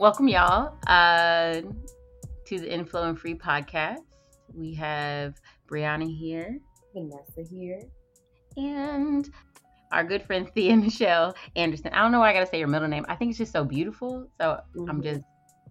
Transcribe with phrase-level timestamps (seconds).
[0.00, 1.60] welcome y'all uh,
[2.46, 3.98] to the Inflow and Free podcast.
[4.54, 5.34] We have
[5.70, 6.58] Brianna here,
[6.94, 7.82] Vanessa here,
[8.56, 9.28] and
[9.92, 11.92] our good friend Thea Michelle Anderson.
[11.92, 13.04] I don't know why I gotta say your middle name.
[13.10, 14.26] I think it's just so beautiful.
[14.40, 14.88] So mm-hmm.
[14.88, 15.20] I'm just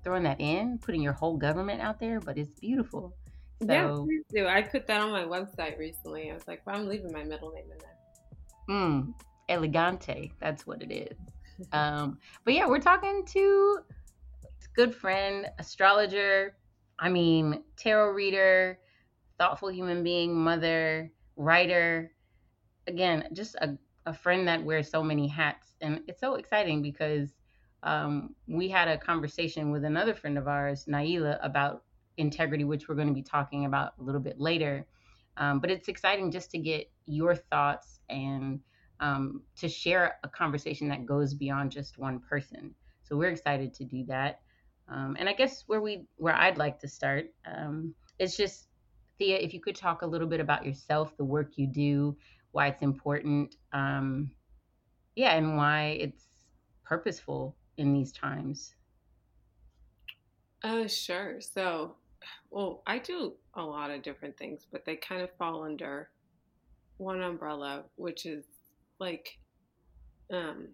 [0.04, 3.16] throwing that in, putting your whole government out there, but it's beautiful.
[3.64, 4.48] So, yeah, please do.
[4.48, 6.30] I put that on my website recently.
[6.30, 8.78] I was like, well, I'm leaving my middle name in there.
[8.78, 9.14] Mm,
[9.50, 10.34] elegante.
[10.40, 11.18] That's what it is.
[11.74, 13.80] um, but yeah, we're talking to
[14.80, 16.56] good friend, astrologer,
[16.98, 18.80] I mean, tarot reader,
[19.38, 22.14] thoughtful human being, mother, writer.
[22.88, 25.76] Again, just a, a friend that wears so many hats.
[25.82, 27.36] And it's so exciting because
[27.84, 31.84] um, we had a conversation with another friend of ours, Naila, about
[32.16, 34.88] integrity, which we're going to be talking about a little bit later.
[35.36, 38.62] Um, but it's exciting just to get your thoughts and
[39.02, 42.74] um, to share a conversation that goes beyond just one person.
[43.04, 44.40] So we're excited to do that.
[44.92, 48.70] Um, and I guess where we where I'd like to start um, is just
[49.18, 52.18] Thea, if you could talk a little bit about yourself, the work you do,
[52.52, 54.32] why it's important, um,
[55.16, 56.26] yeah, and why it's
[56.84, 58.76] purposeful in these times.
[60.64, 61.40] Uh, sure.
[61.40, 61.96] So,
[62.50, 66.10] well, I do a lot of different things, but they kind of fall under
[66.98, 68.46] one umbrella, which is
[69.00, 69.38] like
[70.32, 70.70] um,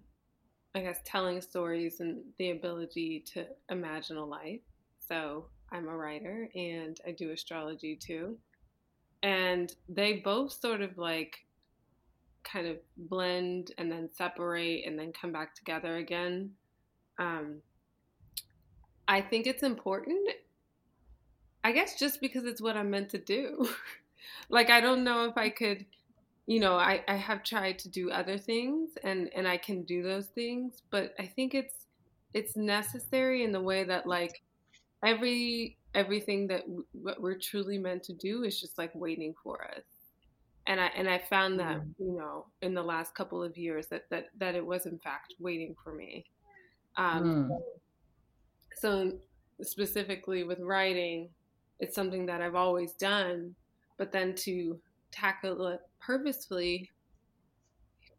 [0.75, 4.59] I guess, telling stories and the ability to imagine a life.
[4.99, 8.37] So I'm a writer and I do astrology too.
[9.23, 11.45] And they both sort of like
[12.43, 16.51] kind of blend and then separate and then come back together again.
[17.19, 17.61] Um,
[19.07, 20.29] I think it's important,
[21.63, 23.69] I guess, just because it's what I'm meant to do.
[24.49, 25.85] like, I don't know if I could
[26.47, 30.03] you know, I, I have tried to do other things and, and I can do
[30.03, 31.85] those things, but I think it's
[32.33, 34.43] it's necessary in the way that like
[35.03, 39.63] every everything that w- what we're truly meant to do is just like waiting for
[39.63, 39.83] us.
[40.67, 42.03] And I and I found that, mm-hmm.
[42.03, 45.33] you know, in the last couple of years that that that it was in fact
[45.39, 46.25] waiting for me.
[46.97, 47.61] Um, mm.
[48.77, 49.13] so
[49.61, 51.29] specifically with writing,
[51.79, 53.55] it's something that I've always done,
[53.97, 54.79] but then to
[55.11, 56.91] tackle it purposefully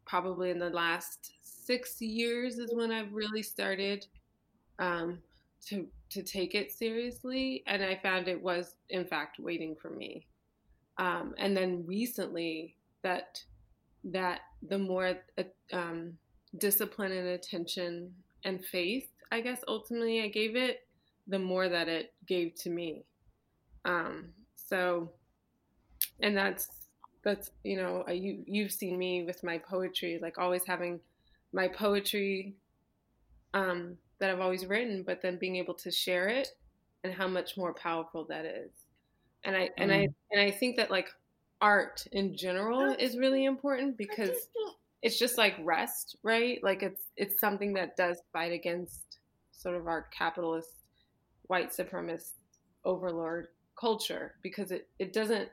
[0.05, 4.05] probably in the last six years is when I've really started
[4.79, 5.19] um,
[5.67, 10.25] to to take it seriously, and I found it was in fact waiting for me.
[10.97, 13.43] Um, and then recently, that
[14.05, 15.43] that the more uh,
[15.73, 16.13] um,
[16.57, 18.13] discipline and attention
[18.45, 20.87] and faith, I guess ultimately I gave it,
[21.27, 23.03] the more that it gave to me.
[23.83, 25.11] Um, so,
[26.21, 26.86] and that's
[27.23, 30.99] that's you know you you've seen me with my poetry like always having
[31.53, 32.55] my poetry
[33.53, 36.49] um, that I've always written, but then being able to share it
[37.03, 38.71] and how much more powerful that is.
[39.43, 39.71] And I mm.
[39.77, 40.13] and I mm.
[40.31, 41.09] and I think that like
[41.61, 44.49] art in general is really important because
[45.01, 46.59] it's just like rest, right?
[46.63, 49.19] Like it's it's something that does fight against
[49.51, 50.69] sort of our capitalist
[51.43, 52.33] white supremacist
[52.83, 53.47] overlord
[53.79, 55.49] culture because it, it doesn't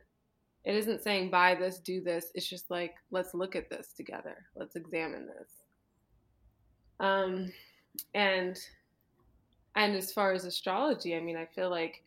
[0.65, 2.31] it isn't saying buy this, do this.
[2.35, 4.47] It's just like let's look at this together.
[4.57, 5.51] Let's examine this.
[7.01, 7.53] Um,
[8.15, 8.59] and
[9.77, 12.03] and as far as astrology, I mean, I feel like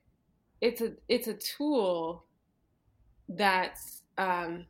[0.61, 2.23] it's a it's a tool
[3.29, 4.65] that's um,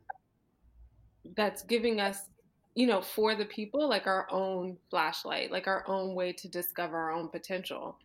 [1.36, 2.24] that's giving us,
[2.74, 6.96] you know, for the people like our own flashlight, like our own way to discover
[6.96, 7.96] our own potential,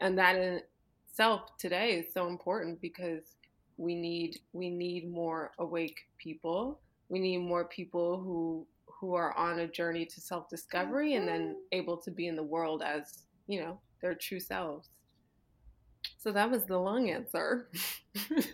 [0.00, 0.60] and that in
[1.08, 3.36] itself today is so important because
[3.80, 6.80] we need we need more awake people.
[7.08, 11.54] We need more people who who are on a journey to self-discovery and then mm-hmm.
[11.72, 14.90] able to be in the world as, you know, their true selves.
[16.18, 17.70] So that was the long answer.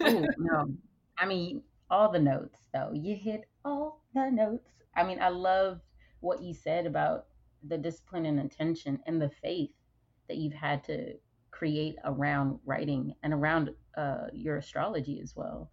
[0.00, 0.73] oh, no.
[1.19, 2.93] I mean, all the notes though.
[2.94, 4.70] You hit all the notes.
[4.96, 5.81] I mean, I love
[6.20, 7.26] what you said about
[7.67, 9.70] the discipline and intention and the faith
[10.29, 11.14] that you've had to
[11.56, 15.70] create around writing and around uh, your astrology as well.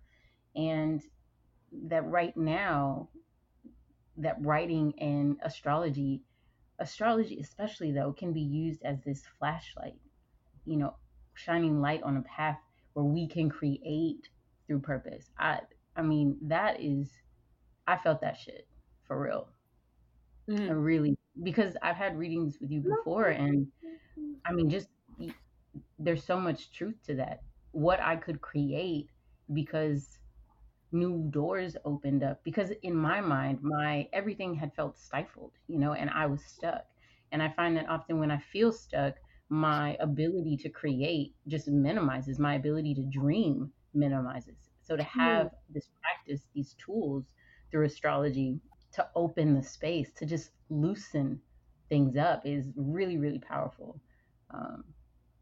[0.56, 1.01] And
[1.88, 3.09] that right now,
[4.18, 6.21] that writing and astrology,
[6.80, 10.00] astrology especially though, can be used as this flashlight,
[10.65, 10.95] you know,
[11.33, 12.59] shining light on a path
[12.94, 14.30] where we can create
[14.68, 15.25] through purpose.
[15.38, 15.59] I
[15.95, 17.09] I mean, that is
[17.88, 18.68] I felt that shit
[19.06, 19.50] for real.
[20.50, 20.69] Mm.
[20.69, 23.68] I really because I've had readings with you before and
[24.45, 24.88] I mean just
[25.99, 27.41] there's so much truth to that.
[27.71, 29.09] What I could create
[29.53, 30.19] because
[30.93, 35.93] new doors opened up because in my mind my everything had felt stifled you know
[35.93, 36.85] and i was stuck
[37.31, 39.15] and i find that often when i feel stuck
[39.49, 45.51] my ability to create just minimizes my ability to dream minimizes so to have mm.
[45.73, 47.25] this practice these tools
[47.71, 48.59] through astrology
[48.91, 51.39] to open the space to just loosen
[51.89, 53.99] things up is really really powerful
[54.53, 54.83] um,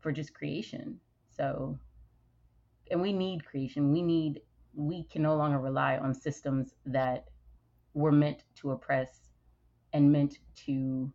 [0.02, 1.00] for just creation
[1.36, 1.78] so
[2.90, 4.42] and we need creation we need
[4.74, 7.28] we can no longer rely on systems that
[7.94, 9.30] were meant to oppress
[9.94, 11.12] and meant to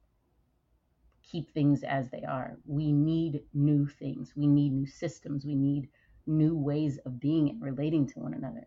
[1.23, 2.57] keep things as they are.
[2.67, 4.33] We need new things.
[4.37, 5.45] We need new systems.
[5.45, 5.89] We need
[6.27, 8.67] new ways of being and relating to one another.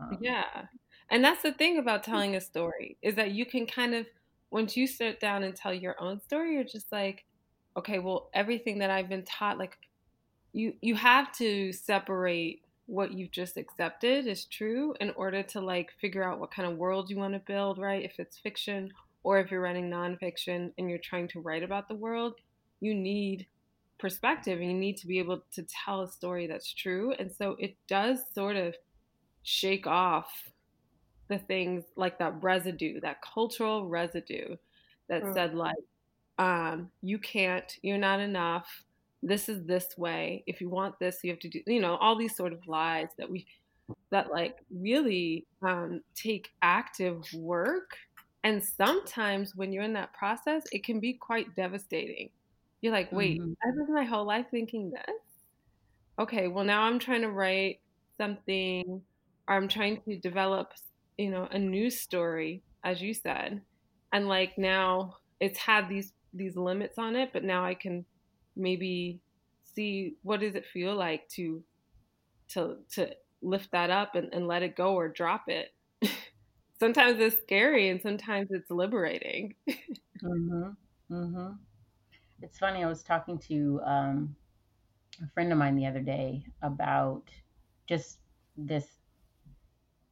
[0.00, 0.66] Um, yeah.
[1.10, 4.06] And that's the thing about telling a story is that you can kind of,
[4.50, 7.24] once you sit down and tell your own story, you're just like,
[7.76, 9.78] okay, well, everything that I've been taught, like,
[10.52, 15.92] you you have to separate what you've just accepted is true in order to like
[16.00, 18.04] figure out what kind of world you want to build, right?
[18.04, 18.90] If it's fiction
[19.22, 22.34] or if you're writing nonfiction and you're trying to write about the world,
[22.80, 23.46] you need
[23.98, 27.12] perspective and you need to be able to tell a story that's true.
[27.16, 28.74] And so it does sort of
[29.44, 30.50] shake off
[31.28, 34.56] the things like that residue, that cultural residue
[35.08, 35.32] that mm.
[35.32, 35.76] said, like,
[36.40, 38.84] um, you can't, you're not enough.
[39.22, 40.42] This is this way.
[40.46, 43.08] If you want this, you have to do, you know, all these sort of lies
[43.18, 43.46] that we,
[44.10, 47.96] that like really um, take active work
[48.42, 52.30] and sometimes when you're in that process, it can be quite devastating.
[52.80, 53.52] You're like, wait, mm-hmm.
[53.62, 55.16] I've lived my whole life thinking this.
[56.18, 57.80] Okay, well, now I'm trying to write
[58.16, 59.02] something,
[59.46, 60.72] or I'm trying to develop,
[61.18, 63.60] you know, a news story, as you said.
[64.12, 68.04] And like now it's had these these limits on it, but now I can
[68.56, 69.20] maybe
[69.74, 71.62] see what does it feel like to
[72.48, 73.10] to to
[73.42, 75.72] lift that up and, and let it go or drop it
[76.80, 79.54] sometimes it's scary and sometimes it's liberating.
[79.70, 80.70] mm-hmm.
[81.12, 81.52] Mm-hmm.
[82.42, 82.82] It's funny.
[82.82, 84.34] I was talking to um,
[85.22, 87.24] a friend of mine the other day about
[87.86, 88.18] just
[88.56, 88.86] this,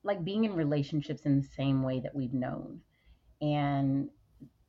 [0.05, 2.81] like being in relationships in the same way that we've known,
[3.41, 4.11] and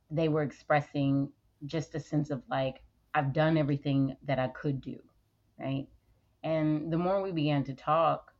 [0.10, 1.30] they were expressing
[1.65, 2.81] just a sense of like
[3.13, 4.97] I've done everything that I could do,
[5.59, 5.88] right?
[6.44, 8.33] And the more we began to talk,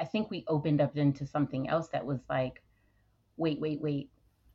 [0.00, 2.62] I think we opened up into something else that was like,
[3.36, 4.10] wait, wait, wait.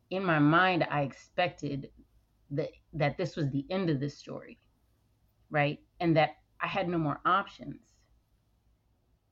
[0.09, 1.89] In my mind, I expected
[2.51, 4.57] that that this was the end of this story,
[5.49, 5.79] right?
[5.99, 7.81] And that I had no more options.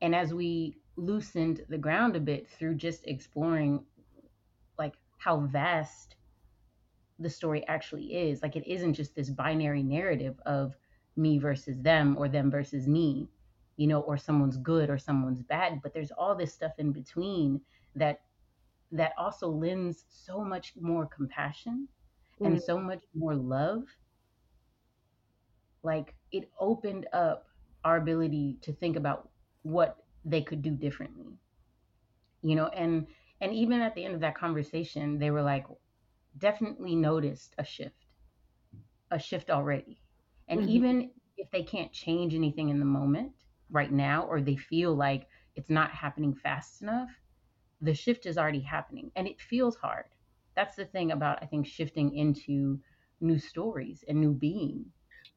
[0.01, 3.83] And as we loosened the ground a bit through just exploring
[4.77, 6.15] like how vast
[7.19, 10.75] the story actually is, like it isn't just this binary narrative of
[11.15, 13.29] me versus them or them versus me
[13.77, 17.59] you know, or someone's good or someone's bad, but there's all this stuff in between
[17.95, 18.21] that
[18.91, 21.87] that also lends so much more compassion
[22.35, 22.45] mm-hmm.
[22.45, 23.83] and so much more love.
[25.83, 27.47] Like it opened up
[27.83, 29.29] our ability to think about
[29.63, 31.37] what they could do differently.
[32.41, 33.07] You know, and
[33.41, 35.65] and even at the end of that conversation, they were like,
[36.37, 38.05] definitely noticed a shift,
[39.11, 40.01] a shift already.
[40.47, 40.69] And mm-hmm.
[40.69, 43.31] even if they can't change anything in the moment,
[43.69, 47.09] right now or they feel like it's not happening fast enough,
[47.81, 50.05] the shift is already happening and it feels hard.
[50.55, 52.79] That's the thing about, I think, shifting into
[53.21, 54.85] new stories and new being.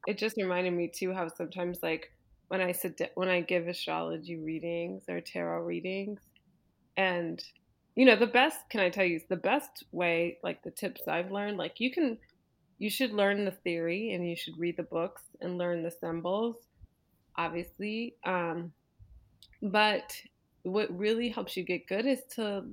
[0.07, 2.13] It just reminded me too how sometimes, like,
[2.49, 6.21] when I sit when I give astrology readings or tarot readings,
[6.97, 7.43] and
[7.99, 11.33] you know, the best, can I tell you, the best way, like the tips I've
[11.33, 12.17] learned, like you can,
[12.79, 16.57] you should learn the theory and you should read the books and learn the symbols
[17.39, 18.17] obviously.
[18.27, 18.73] Um,
[19.63, 20.13] but
[20.65, 22.65] what really helps you get good is to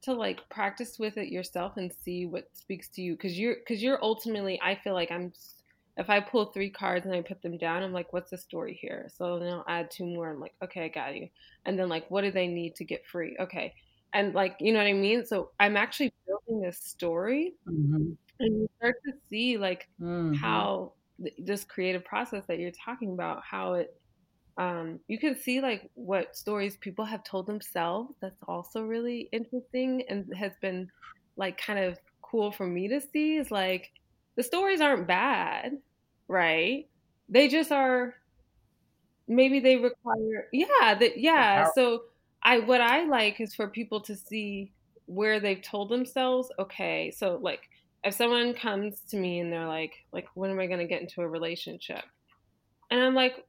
[0.00, 3.82] to like practice with it yourself and see what speaks to you because you're because
[3.82, 5.32] you're ultimately i feel like i'm
[5.96, 8.78] if i pull three cards and i put them down i'm like what's the story
[8.80, 11.28] here so then i'll add two more i'm like okay i got you
[11.66, 13.74] and then like what do they need to get free okay
[14.14, 18.12] and like you know what i mean so i'm actually building this story mm-hmm.
[18.40, 20.34] and you start to see like mm-hmm.
[20.34, 20.92] how
[21.38, 23.94] this creative process that you're talking about, how it
[24.56, 28.12] um, you can see like what stories people have told themselves.
[28.20, 30.90] That's also really interesting and has been
[31.36, 33.36] like kind of cool for me to see.
[33.36, 33.92] Is like
[34.36, 35.78] the stories aren't bad,
[36.26, 36.88] right?
[37.28, 38.14] They just are.
[39.30, 41.68] Maybe they require, yeah, that yeah.
[41.74, 42.02] So
[42.48, 44.72] I what I like is for people to see
[45.04, 47.60] where they've told themselves, okay, so like
[48.04, 51.02] if someone comes to me and they're like like when am i going to get
[51.02, 52.04] into a relationship
[52.92, 53.44] and i'm like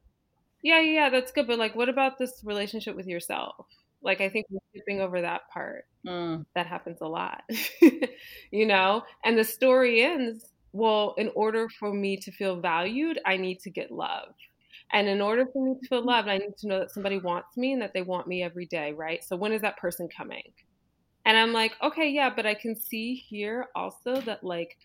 [0.64, 3.68] yeah yeah that's good but like what about this relationship with yourself
[4.02, 6.44] like i think we're skipping over that part mm.
[6.56, 7.44] that happens a lot
[8.52, 13.38] you know and the story ends well, in order for me to feel valued, I
[13.38, 14.34] need to get love.
[14.92, 17.56] And in order for me to feel loved, I need to know that somebody wants
[17.56, 19.24] me and that they want me every day, right?
[19.24, 20.52] So when is that person coming?
[21.26, 24.78] And I'm like, okay, yeah, but I can see here also that like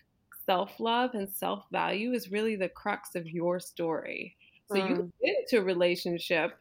[0.45, 4.35] self love and self value is really the crux of your story.
[4.67, 4.89] So mm.
[4.89, 6.51] you can get into a relationship,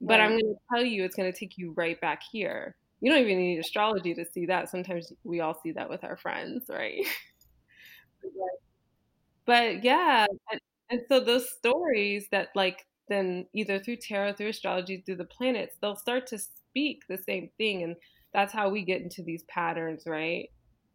[0.00, 0.24] but right.
[0.24, 2.76] I'm going to tell you it's going to take you right back here.
[3.00, 4.70] You don't even need astrology to see that.
[4.70, 7.04] Sometimes we all see that with our friends, right?
[9.46, 10.26] but yeah,
[10.90, 15.76] and, so those stories that like then either through tarot, through astrology, through the planets,
[15.80, 17.96] they'll start to speak the same thing, and
[18.32, 20.50] that's how we get into these patterns, right?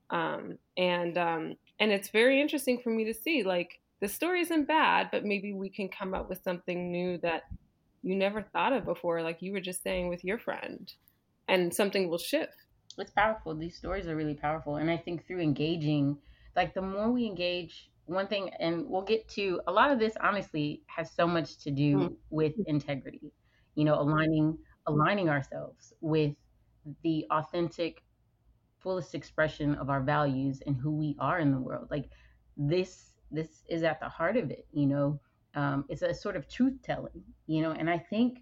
[0.10, 4.68] Um, and um, and it's very interesting for me to see like the story isn't
[4.68, 7.44] bad, but maybe we can come up with something new that
[8.02, 10.94] you never thought of before, like you were just saying with your friend,
[11.48, 12.54] and something will shift.
[12.98, 13.56] It's powerful.
[13.56, 16.18] These stories are really powerful, and I think through engaging,
[16.56, 20.14] like the more we engage one thing, and we'll get to a lot of this.
[20.22, 22.16] Honestly, has so much to do mm.
[22.30, 23.32] with integrity.
[23.76, 24.58] You know, aligning
[24.88, 26.36] aligning ourselves with
[27.04, 28.04] the authentic,
[28.80, 31.88] fullest expression of our values and who we are in the world.
[31.90, 32.10] Like
[32.58, 34.68] this, this is at the heart of it.
[34.74, 35.20] You know,
[35.56, 37.24] um, it's a sort of truth telling.
[37.48, 38.40] You know, and I think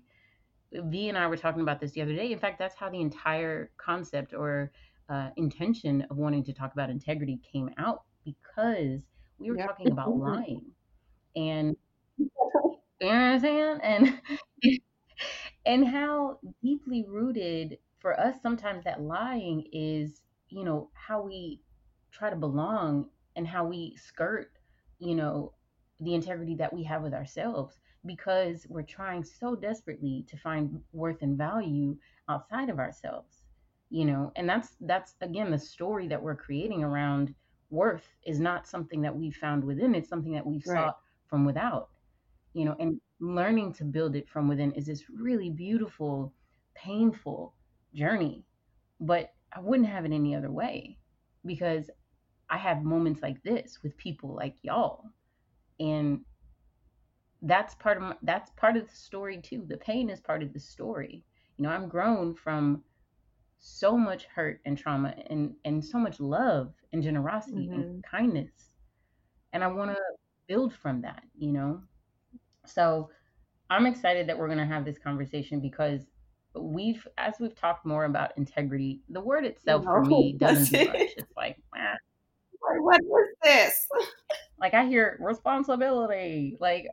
[0.73, 2.31] V and I were talking about this the other day.
[2.31, 4.71] In fact, that's how the entire concept or
[5.09, 9.01] uh, intention of wanting to talk about integrity came out because
[9.41, 10.61] we were talking about lying
[11.35, 11.75] and
[12.99, 13.79] you know what I'm saying?
[13.83, 14.21] And
[15.65, 21.61] and how deeply rooted for us sometimes that lying is, you know, how we
[22.11, 24.51] try to belong and how we skirt,
[24.99, 25.53] you know,
[25.99, 31.21] the integrity that we have with ourselves because we're trying so desperately to find worth
[31.21, 31.95] and value
[32.29, 33.43] outside of ourselves
[33.91, 37.35] you know and that's that's again the story that we're creating around
[37.71, 40.77] worth is not something that we've found within it's something that we've right.
[40.85, 40.97] sought
[41.27, 41.89] from without
[42.53, 46.33] you know and learning to build it from within is this really beautiful
[46.75, 47.53] painful
[47.93, 48.43] journey
[48.99, 50.97] but i wouldn't have it any other way
[51.45, 51.89] because
[52.49, 55.05] i have moments like this with people like y'all
[55.79, 56.19] and
[57.43, 60.53] that's part of my, that's part of the story too the pain is part of
[60.53, 61.23] the story
[61.57, 62.83] you know i'm grown from
[63.61, 67.79] so much hurt and trauma and and so much love and generosity mm-hmm.
[67.79, 68.51] and kindness.
[69.53, 69.97] And i want to
[70.47, 71.81] build from that you know?
[72.65, 73.09] So
[73.69, 76.01] i'm excited that we're going to have this conversation because
[76.55, 80.85] we've as we've talked more about integrity the word itself no, for me doesn't do
[80.85, 81.09] much.
[81.17, 81.95] It's like eh.
[82.59, 83.87] what is this?
[84.59, 86.85] Like i hear responsibility like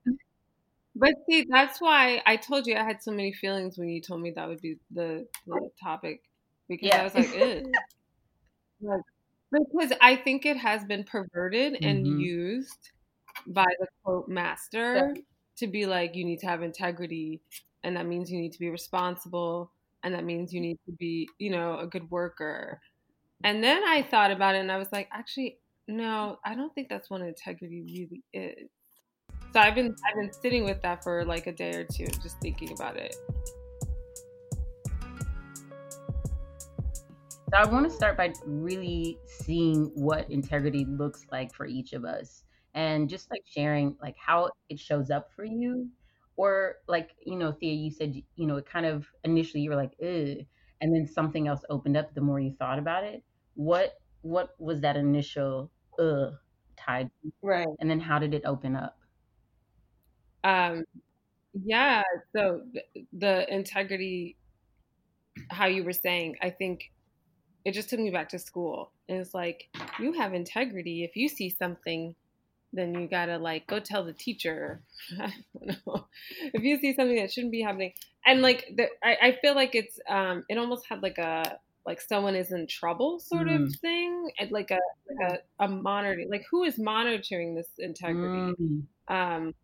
[0.96, 4.22] but see that's why i told you i had so many feelings when you told
[4.22, 6.22] me that would be the, the topic
[6.68, 7.00] because yeah.
[7.00, 7.34] I was like,
[8.80, 9.00] like,
[9.50, 11.86] because I think it has been perverted mm-hmm.
[11.86, 12.90] and used
[13.46, 15.22] by the quote master yeah.
[15.56, 17.40] to be like, you need to have integrity,
[17.82, 19.70] and that means you need to be responsible,
[20.02, 22.80] and that means you need to be, you know, a good worker.
[23.44, 26.88] And then I thought about it, and I was like, actually, no, I don't think
[26.88, 28.68] that's what integrity really is.
[29.52, 32.38] So I've been I've been sitting with that for like a day or two, just
[32.40, 33.16] thinking about it.
[37.50, 42.04] So I want to start by really seeing what integrity looks like for each of
[42.04, 45.88] us and just like sharing like how it shows up for you.
[46.36, 49.76] Or like you know Thea you said you know it kind of initially you were
[49.76, 50.44] like Ugh,
[50.80, 53.24] and then something else opened up the more you thought about it.
[53.54, 56.32] What what was that initial uh
[56.76, 57.10] tied
[57.42, 57.66] right.
[57.80, 58.98] And then how did it open up?
[60.44, 60.84] Um
[61.64, 62.02] yeah
[62.34, 62.62] so
[63.12, 64.36] the integrity
[65.50, 66.90] how you were saying i think
[67.64, 68.92] it just took me back to school.
[69.08, 71.04] And it's like, you have integrity.
[71.04, 72.14] If you see something,
[72.72, 74.82] then you gotta like go tell the teacher.
[75.20, 76.06] I don't know.
[76.52, 77.92] If you see something that shouldn't be happening,
[78.26, 82.00] and like the, I, I feel like it's um, it almost had like a like
[82.02, 83.64] someone is in trouble sort mm.
[83.64, 88.54] of thing, and like a like a, a monitoring, like who is monitoring this integrity,
[88.60, 88.82] mm.
[89.08, 89.54] um,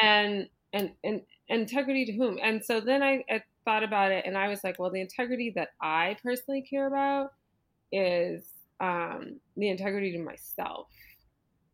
[0.00, 2.38] and and and integrity to whom?
[2.40, 5.52] And so then I, I thought about it and I was like, well, the integrity
[5.56, 7.32] that I personally care about
[7.92, 8.44] is
[8.80, 10.88] um, the integrity to myself.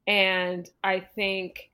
[0.08, 1.70] And I think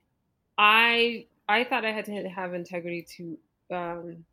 [0.59, 3.37] I I thought I had to have integrity to
[3.75, 4.25] um,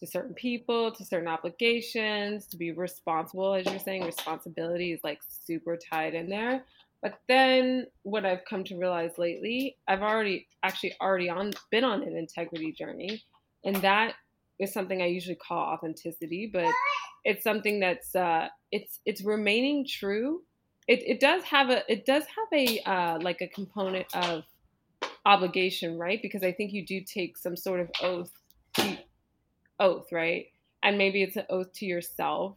[0.00, 5.20] to certain people, to certain obligations, to be responsible, as you're saying, responsibility is like
[5.28, 6.64] super tied in there.
[7.02, 12.02] But then what I've come to realize lately, I've already actually already on been on
[12.02, 13.22] an integrity journey.
[13.64, 14.14] And that
[14.58, 16.72] is something I usually call authenticity, but
[17.24, 20.42] it's something that's uh, it's it's remaining true
[20.88, 24.44] it, it does have a it does have a uh, like a component of
[25.26, 26.20] obligation, right?
[26.20, 28.32] Because I think you do take some sort of oath
[28.74, 28.96] to,
[29.78, 30.46] oath, right?
[30.82, 32.56] And maybe it's an oath to yourself.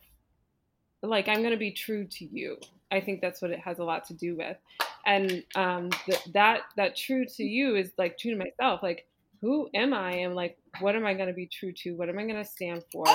[1.04, 2.58] Like I'm going to be true to you.
[2.90, 4.58] I think that's what it has a lot to do with.
[5.06, 8.82] And um, th- that that true to you is like true to myself.
[8.82, 9.08] Like
[9.42, 10.12] who am I?
[10.18, 11.96] And like what am I going to be true to?
[11.96, 13.06] What am I going to stand for?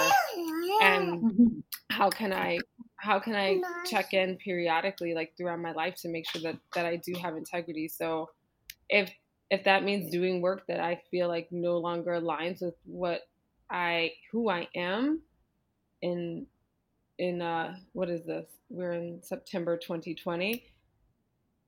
[0.83, 2.59] And how can I
[2.97, 6.87] how can I check in periodically, like throughout my life, to make sure that that
[6.87, 7.89] I do have integrity?
[7.89, 8.31] So,
[8.89, 9.11] if
[9.51, 13.21] if that means doing work that I feel like no longer aligns with what
[13.71, 15.21] I who I am,
[16.03, 16.47] in
[17.19, 18.47] in uh what is this?
[18.69, 20.65] We're in September 2020.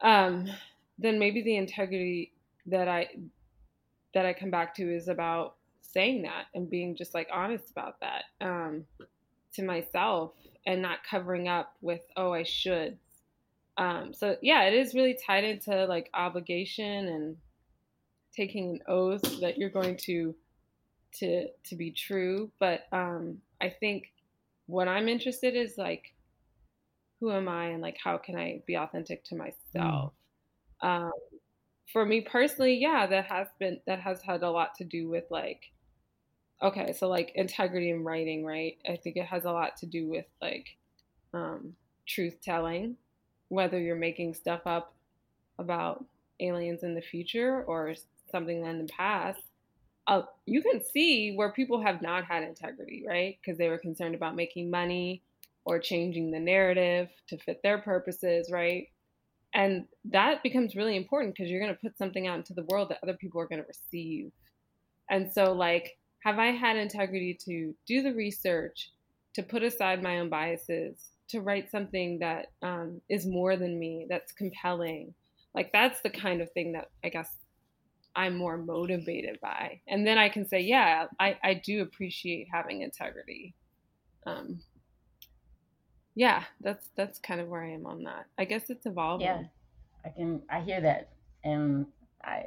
[0.01, 0.49] Um,
[0.99, 2.33] then maybe the integrity
[2.67, 3.09] that I
[4.15, 8.01] that I come back to is about saying that and being just like honest about
[8.01, 8.85] that um,
[9.55, 10.33] to myself
[10.67, 12.99] and not covering up with oh I should.
[13.77, 17.37] Um, so yeah, it is really tied into like obligation and
[18.35, 20.35] taking an oath that you're going to
[21.21, 22.51] to to be true.
[22.59, 24.13] But um, I think
[24.67, 26.15] what I'm interested is like
[27.21, 30.13] who am I and like how can I be authentic to myself.
[30.83, 30.89] Mm.
[30.89, 31.13] Um,
[31.93, 35.25] for me personally, yeah, that has been that has had a lot to do with
[35.31, 35.73] like
[36.63, 38.77] okay, so like integrity in writing, right?
[38.89, 40.77] I think it has a lot to do with like
[41.33, 41.75] um,
[42.07, 42.97] truth telling,
[43.49, 44.95] whether you're making stuff up
[45.59, 46.05] about
[46.41, 47.95] aliens in the future or
[48.31, 49.41] something in the past.
[50.07, 53.39] Uh, you can see where people have not had integrity, right?
[53.41, 55.23] Because they were concerned about making money
[55.65, 58.89] or changing the narrative to fit their purposes, right?
[59.59, 62.91] And that becomes really important because you're going to put something out into the world
[62.91, 64.31] that other people are going to receive.
[65.11, 68.93] And so, like, have I had integrity to do the research,
[69.35, 74.07] to put aside my own biases, to write something that um, is more than me,
[74.09, 75.13] that's compelling?
[75.55, 77.29] Like, that's the kind of thing that I guess
[78.15, 79.81] I'm more motivated by.
[79.89, 83.57] And then I can say, yeah, I, I do appreciate having integrity.
[84.25, 84.61] Um,
[86.19, 88.27] yeah, that's that's kind of where I am on that.
[88.37, 89.25] I guess it's evolving.
[89.25, 89.43] Yeah,
[90.05, 91.11] I can I hear that,
[91.45, 91.87] and
[92.25, 92.47] I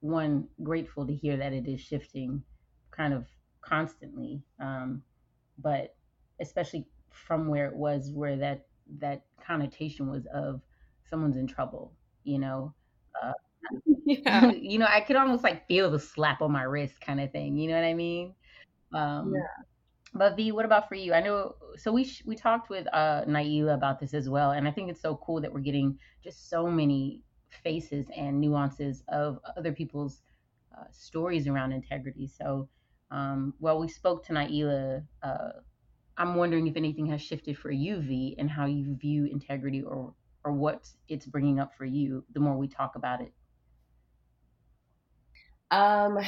[0.00, 2.42] one grateful to hear that it is shifting
[2.90, 3.26] kind of
[3.60, 4.40] constantly.
[4.58, 5.02] Um,
[5.58, 5.94] but
[6.40, 8.64] especially from where it was, where that
[9.00, 10.62] that connotation was of
[11.04, 11.92] someone's in trouble,
[12.24, 12.72] you know.
[13.22, 13.32] Uh,
[14.06, 14.50] yeah.
[14.52, 17.58] you know, I could almost like feel the slap on my wrist kind of thing.
[17.58, 18.34] You know what I mean?
[18.94, 19.64] Um, yeah.
[20.14, 21.12] But V, what about for you?
[21.12, 21.56] I know.
[21.76, 24.90] So we sh- we talked with uh, Naila about this as well, and I think
[24.90, 30.22] it's so cool that we're getting just so many faces and nuances of other people's
[30.76, 32.26] uh, stories around integrity.
[32.26, 32.68] So
[33.10, 35.04] um, well, we spoke to Naila.
[35.22, 35.48] Uh,
[36.16, 40.14] I'm wondering if anything has shifted for you, V, and how you view integrity or
[40.44, 42.24] or what it's bringing up for you.
[42.32, 43.32] The more we talk about it.
[45.70, 46.18] Um,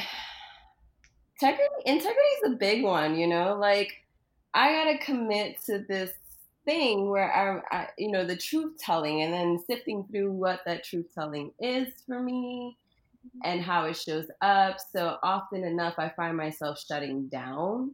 [1.41, 3.15] integrity, integrity is a big one.
[3.15, 3.91] You know, like
[4.53, 6.11] I gotta commit to this
[6.65, 10.83] thing where I, I, you know, the truth telling, and then sifting through what that
[10.83, 12.77] truth telling is for me
[13.43, 14.77] and how it shows up.
[14.91, 17.91] So often enough, I find myself shutting down.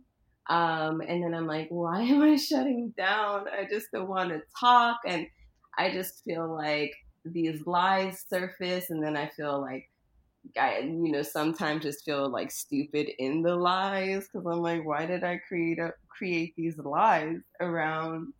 [0.48, 3.46] Um, and then I'm like, why am I shutting down?
[3.48, 5.00] I just don't want to talk.
[5.06, 5.28] And
[5.78, 6.94] I just feel like
[7.26, 8.92] these lies surface.
[8.92, 9.90] And then I feel like,
[10.58, 15.06] I, you know, sometimes just feel like stupid in the lies because I'm like, why
[15.06, 18.34] did I create a, create these lies around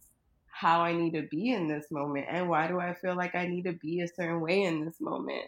[0.48, 2.28] how I need to be in this moment?
[2.30, 5.02] And why do I feel like I need to be a certain way in this
[5.02, 5.46] moment?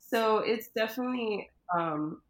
[0.00, 2.22] So it's definitely um,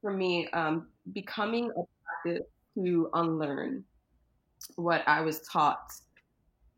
[0.00, 3.84] for me um, becoming a practice to unlearn
[4.76, 5.80] what I was taught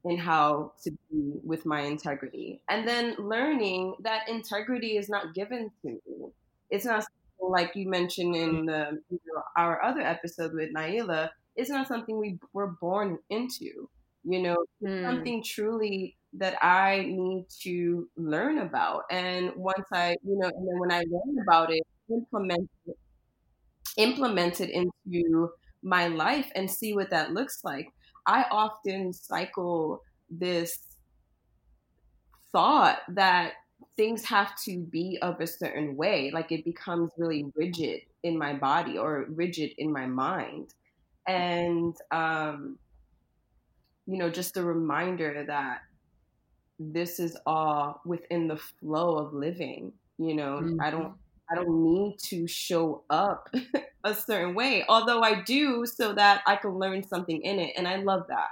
[0.06, 5.70] in how to be with my integrity, and then learning that integrity is not given
[5.82, 6.28] to me.
[6.70, 7.04] It's not
[7.40, 11.30] like you mentioned in the you know, our other episode with Naila.
[11.54, 13.88] It's not something we were born into.
[14.28, 15.04] You know, mm.
[15.04, 19.04] something truly that I need to learn about.
[19.10, 22.96] And once I, you know, and then when I learn about it, implement it,
[23.96, 25.50] implement it into
[25.82, 27.88] my life and see what that looks like.
[28.26, 30.78] I often cycle this
[32.52, 33.52] thought that
[33.96, 38.54] things have to be of a certain way, like it becomes really rigid in my
[38.54, 40.74] body or rigid in my mind.
[41.26, 42.78] And, um,
[44.06, 45.80] you know, just a reminder that
[46.78, 50.80] this is all within the flow of living you know mm-hmm.
[50.80, 51.14] i don't
[51.50, 53.48] i don't need to show up
[54.04, 57.86] a certain way although i do so that i can learn something in it and
[57.86, 58.48] i love that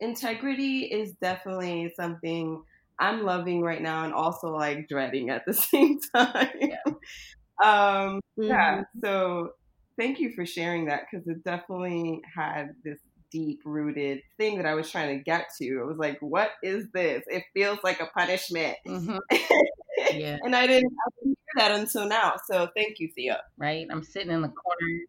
[0.00, 2.62] integrity is definitely something
[3.00, 6.50] I'm loving right now and also like dreading at the same time.
[6.60, 6.76] Yeah.
[6.86, 8.44] um, mm-hmm.
[8.44, 8.82] yeah.
[9.02, 9.52] So
[9.98, 12.98] thank you for sharing that because it definitely had this
[13.32, 15.64] deep rooted thing that I was trying to get to.
[15.64, 17.22] It was like, what is this?
[17.28, 18.76] It feels like a punishment.
[18.86, 19.16] Mm-hmm.
[20.12, 20.38] yeah.
[20.42, 22.34] and I didn't, I didn't hear that until now.
[22.50, 23.40] So thank you, Thea.
[23.58, 23.86] Right.
[23.90, 25.00] I'm sitting in the corner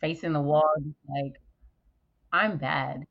[0.00, 0.70] facing the wall,
[1.08, 1.34] like,
[2.32, 3.04] I'm bad.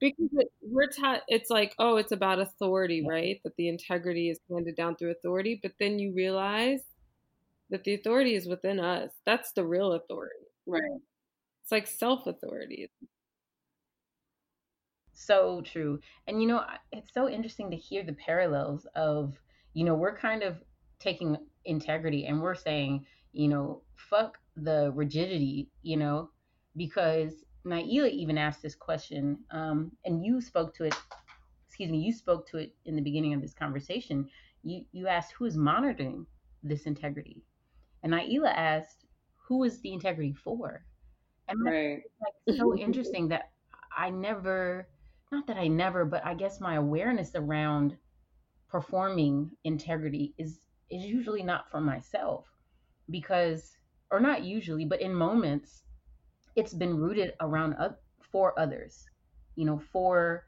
[0.00, 3.40] Because it, we're taught, it's like, oh, it's about authority, right?
[3.44, 5.60] That the integrity is handed down through authority.
[5.62, 6.80] But then you realize
[7.68, 9.10] that the authority is within us.
[9.26, 10.46] That's the real authority.
[10.66, 11.00] Right.
[11.62, 12.90] It's like self authority.
[15.12, 16.00] So true.
[16.26, 19.38] And you know, it's so interesting to hear the parallels of,
[19.74, 20.56] you know, we're kind of
[20.98, 26.30] taking integrity and we're saying, you know, fuck the rigidity, you know,
[26.76, 30.94] because Naila even asked this question, um, and you spoke to it,
[31.68, 34.28] excuse me, you spoke to it in the beginning of this conversation.
[34.62, 36.26] You you asked who is monitoring
[36.62, 37.42] this integrity.
[38.02, 39.04] And Naila asked,
[39.36, 40.84] who is the integrity for?
[41.48, 42.02] And right.
[42.20, 43.50] like so interesting that
[43.96, 44.88] I never
[45.32, 47.96] not that I never, but I guess my awareness around
[48.70, 52.46] performing integrity is is usually not for myself
[53.10, 53.76] because
[54.10, 55.82] or not usually, but in moments
[56.56, 57.90] it's been rooted around uh,
[58.32, 59.04] for others,
[59.56, 60.46] you know, for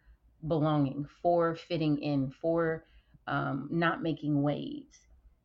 [0.49, 2.85] belonging, for fitting in, for
[3.29, 4.99] um, not making waves.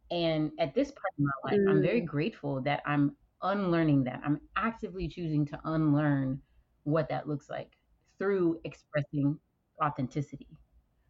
[0.09, 1.69] And at this part of my life, mm.
[1.69, 2.05] I'm very mm.
[2.05, 4.21] grateful that I'm unlearning that.
[4.25, 6.41] I'm actively choosing to unlearn
[6.83, 7.71] what that looks like
[8.17, 9.37] through expressing
[9.83, 10.47] authenticity.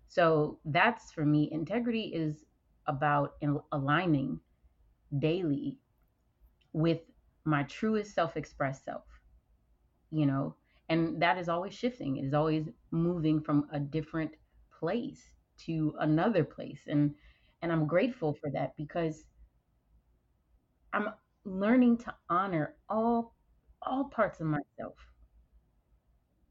[0.07, 2.45] So that's for me, integrity is
[2.87, 3.35] about
[3.71, 4.39] aligning
[5.19, 5.79] daily
[6.73, 7.01] with
[7.45, 9.05] my truest self expressed self,
[10.11, 10.55] you know,
[10.89, 12.17] and that is always shifting.
[12.17, 14.35] It is always moving from a different
[14.79, 15.23] place
[15.65, 16.81] to another place.
[16.87, 17.15] And
[17.61, 19.25] and I'm grateful for that because
[20.93, 21.13] I'm
[21.45, 23.33] learning to honor all
[23.81, 25.06] all parts of myself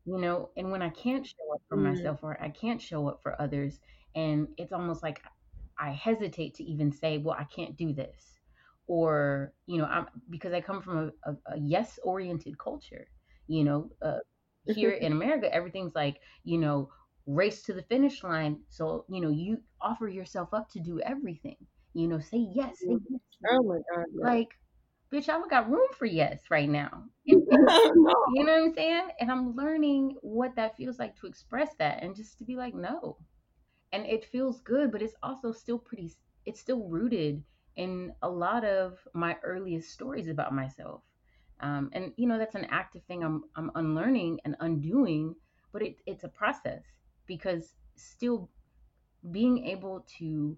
[0.07, 1.83] you know and when i can't show up for mm.
[1.95, 3.81] myself or i can't show up for others
[4.15, 5.21] and it's almost like
[5.79, 8.39] i hesitate to even say well i can't do this
[8.87, 13.07] or you know i'm because i come from a, a, a yes oriented culture
[13.49, 14.19] you know uh,
[14.67, 16.89] here in america everything's like you know
[17.27, 21.57] race to the finish line so you know you offer yourself up to do everything
[21.95, 23.21] you know say yes, say yes.
[23.51, 24.51] oh my god like
[25.13, 27.05] bitch, I don't got room for yes right now.
[27.27, 29.09] You know, what I'm saying?
[29.21, 32.75] And I'm learning what that feels like to express that and just to be like,
[32.75, 33.17] no.
[33.93, 36.13] And it feels good, but it's also still pretty,
[36.45, 37.43] it's still rooted
[37.77, 41.03] in a lot of my earliest stories about myself.
[41.61, 45.35] Um, and you know, that's an active thing I'm, I'm unlearning and undoing,
[45.73, 46.83] but it, it's a process
[47.27, 48.51] because still
[49.31, 50.57] being able to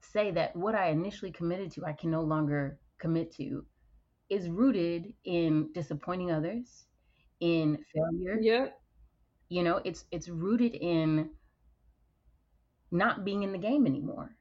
[0.00, 3.64] say that what I initially committed to, I can no longer commit to
[4.28, 6.86] is rooted in disappointing others,
[7.40, 8.38] in failure.
[8.40, 8.66] Yeah.
[9.48, 11.30] You know, it's it's rooted in
[12.90, 14.34] not being in the game anymore.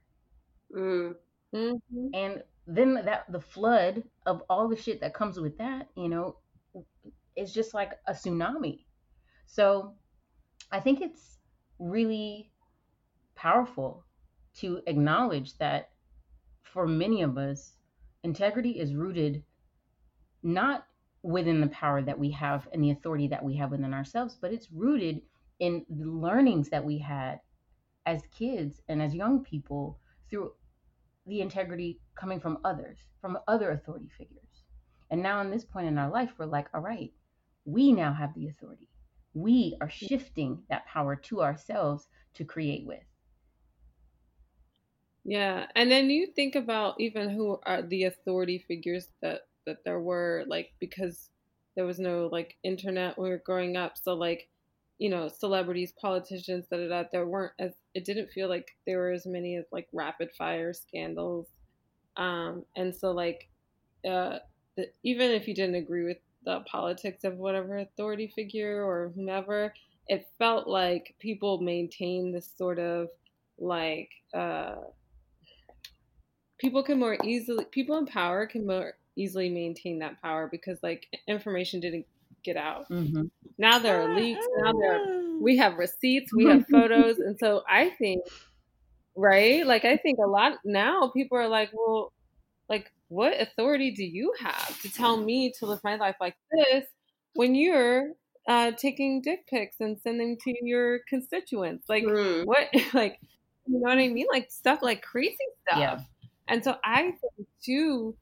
[0.76, 1.16] Mm.
[1.54, 2.08] Mm-hmm.
[2.14, 6.38] And then that the flood of all the shit that comes with that, you know,
[7.36, 8.86] is just like a tsunami.
[9.46, 9.94] So
[10.72, 11.38] I think it's
[11.80, 12.52] really
[13.36, 14.06] powerful
[14.56, 15.90] to acknowledge that
[16.64, 17.74] for many of us,
[18.24, 19.44] integrity is rooted
[20.46, 20.86] not
[21.24, 24.54] within the power that we have and the authority that we have within ourselves, but
[24.54, 25.22] it's rooted
[25.60, 27.40] in the learnings that we had
[28.06, 30.52] as kids and as young people through
[31.26, 34.64] the integrity coming from others, from other authority figures.
[35.10, 37.12] And now, in this point in our life, we're like, all right,
[37.66, 38.90] we now have the authority.
[39.34, 43.04] We are shifting that power to ourselves to create with.
[45.24, 45.66] Yeah.
[45.76, 50.44] And then you think about even who are the authority figures that that there were
[50.48, 51.30] like because
[51.76, 54.48] there was no like internet when we were growing up so like
[54.98, 59.12] you know celebrities politicians that da, there weren't as it didn't feel like there were
[59.12, 61.48] as many as like rapid fire scandals.
[62.18, 63.50] Um and so like
[64.08, 64.40] uh
[64.78, 69.74] the, even if you didn't agree with the politics of whatever authority figure or whomever
[70.08, 73.08] it felt like people maintained this sort of
[73.58, 74.76] like uh
[76.60, 81.08] people can more easily people in power can more easily maintain that power because like
[81.28, 82.06] information didn't
[82.44, 82.90] get out.
[82.90, 83.24] Mm-hmm.
[83.58, 84.46] Now there are leaks.
[84.58, 88.24] Now there are, we have receipts, we have photos, and so I think
[89.16, 92.14] right, like I think a lot now people are like, well,
[92.70, 96.86] like what authority do you have to tell me to live my life like this
[97.34, 98.10] when you're
[98.48, 101.88] uh, taking dick pics and sending to your constituents.
[101.90, 102.46] Like Mm.
[102.46, 102.68] what?
[102.94, 103.20] Like
[103.68, 104.28] you know what I mean?
[104.32, 105.80] Like stuff like crazy stuff.
[105.80, 106.00] Yeah.
[106.48, 108.16] And so I think too,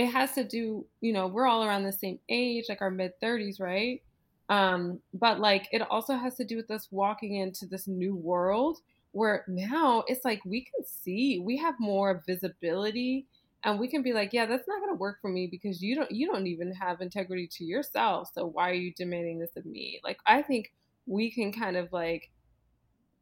[0.00, 0.86] it has to do.
[1.00, 4.02] You know, we're all around the same age, like our mid thirties, right?
[4.48, 8.78] Um, but like it also has to do with us walking into this new world
[9.12, 13.26] where now it's like we can see, we have more visibility
[13.64, 15.94] and we can be like yeah that's not going to work for me because you
[15.94, 19.64] don't you don't even have integrity to yourself so why are you demanding this of
[19.66, 20.72] me like i think
[21.06, 22.30] we can kind of like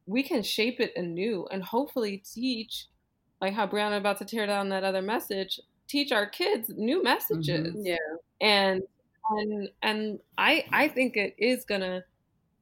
[0.06, 2.86] we can shape it anew and hopefully teach
[3.40, 7.74] like how brianna about to tear down that other message teach our kids new messages
[7.76, 7.96] Yeah.
[8.40, 8.82] and
[9.30, 12.02] and and i i think it is gonna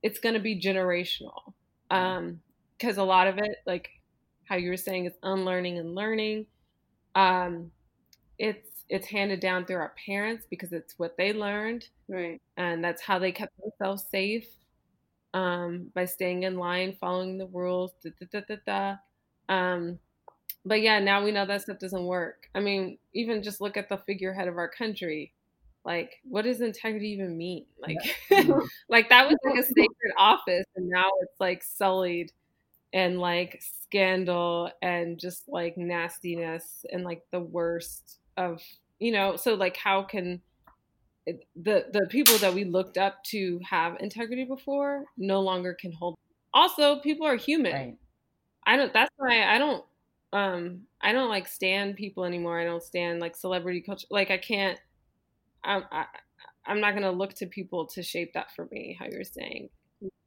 [0.02, 1.52] it's gonna be generational
[1.90, 2.40] um
[2.78, 3.88] because a lot of it like
[4.44, 6.46] how you were saying is unlearning and learning
[7.14, 7.70] um
[8.38, 12.40] it's it's handed down through our parents because it's what they learned Right.
[12.56, 14.46] and that's how they kept themselves safe
[15.34, 18.56] um by staying in line following the rules da, da, da, da,
[19.48, 19.54] da.
[19.54, 19.98] um
[20.66, 22.48] but yeah now we know that stuff doesn't work.
[22.54, 25.32] I mean even just look at the figurehead of our country.
[25.84, 27.64] Like what does integrity even mean?
[27.78, 27.98] Like
[28.30, 28.66] mm-hmm.
[28.88, 32.32] like that was like a sacred office and now it's like sullied
[32.92, 38.60] and like scandal and just like nastiness and like the worst of
[38.98, 40.40] you know so like how can
[41.26, 45.92] it, the the people that we looked up to have integrity before no longer can
[45.92, 46.16] hold.
[46.54, 47.72] Also people are human.
[47.72, 47.96] Right.
[48.64, 49.84] i don't that's why i don't
[50.36, 54.36] um i don't like stand people anymore i don't stand like celebrity culture like i
[54.36, 54.78] can't
[55.64, 56.04] i'm I,
[56.66, 59.70] i'm not gonna look to people to shape that for me how you're saying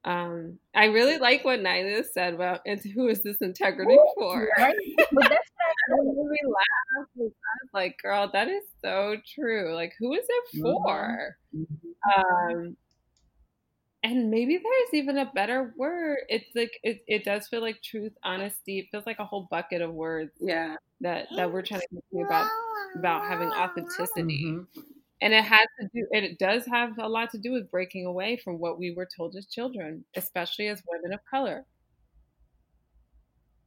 [0.05, 4.75] um i really like what Naila said about and who is this integrity for Right.
[5.11, 5.49] But that's
[5.91, 7.07] it laugh.
[7.15, 7.31] I was
[7.73, 9.73] like, girl, that is so true.
[9.73, 11.35] Like, who is it for?
[12.15, 12.77] Um,
[14.03, 16.19] and maybe there's even a better word.
[16.29, 18.79] It's like it, it does feel like truth, honesty.
[18.79, 20.77] It feels like a whole bucket of words Yeah.
[21.01, 22.47] that that we're trying to think about
[22.95, 24.45] about having authenticity.
[24.45, 24.67] Mhm.
[25.21, 26.07] And it has to do.
[26.11, 29.35] It does have a lot to do with breaking away from what we were told
[29.35, 31.65] as children, especially as women of color.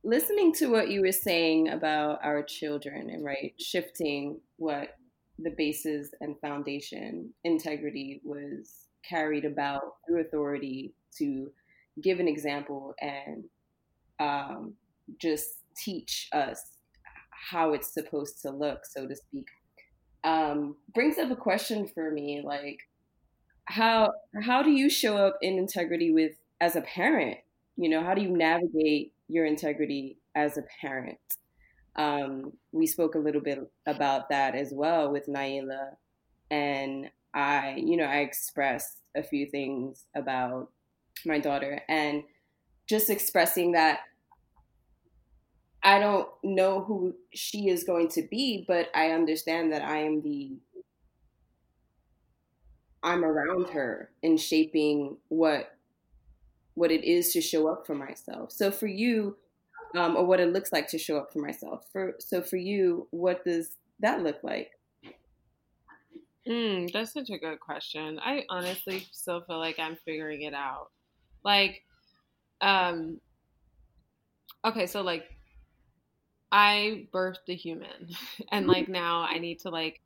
[0.05, 4.97] listening to what you were saying about our children and right shifting what
[5.39, 11.51] the basis and foundation integrity was carried about through authority to
[12.03, 13.45] give an example and
[14.21, 14.75] um,
[15.21, 16.63] just teach us
[17.31, 19.47] how it's supposed to look so to speak.
[20.25, 22.79] Um, brings up a question for me like
[23.65, 24.13] how
[24.45, 27.39] how do you show up in integrity with as a parent?
[27.77, 31.19] You know how do you navigate your integrity as a parent?
[31.97, 35.97] Um, we spoke a little bit about that as well with Naila
[36.51, 40.71] and I you know I expressed a few things about
[41.25, 42.25] my daughter and
[42.89, 44.01] just expressing that
[45.83, 50.23] I don't know who she is going to be but I understand that I am
[50.23, 50.59] the
[53.03, 55.77] I'm around her in shaping what
[56.75, 58.51] what it is to show up for myself.
[58.53, 59.37] So for you,
[59.95, 61.87] um, or what it looks like to show up for myself.
[61.93, 64.73] For so for you, what does that look like?
[66.49, 68.19] Mm, that's such a good question.
[68.21, 70.91] I honestly still feel like I'm figuring it out.
[71.45, 71.85] Like,
[72.61, 73.21] um,
[74.65, 75.25] okay, so like,
[76.51, 78.11] I birthed a human,
[78.53, 80.01] and like now I need to like,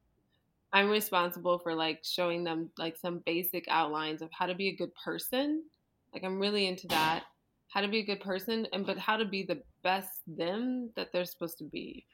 [0.73, 4.77] I'm responsible for like showing them like some basic outlines of how to be a
[4.77, 5.65] good person.
[6.13, 7.25] Like, I'm really into that,
[7.69, 11.13] how to be a good person, and but how to be the best them that
[11.13, 12.05] they're supposed to be.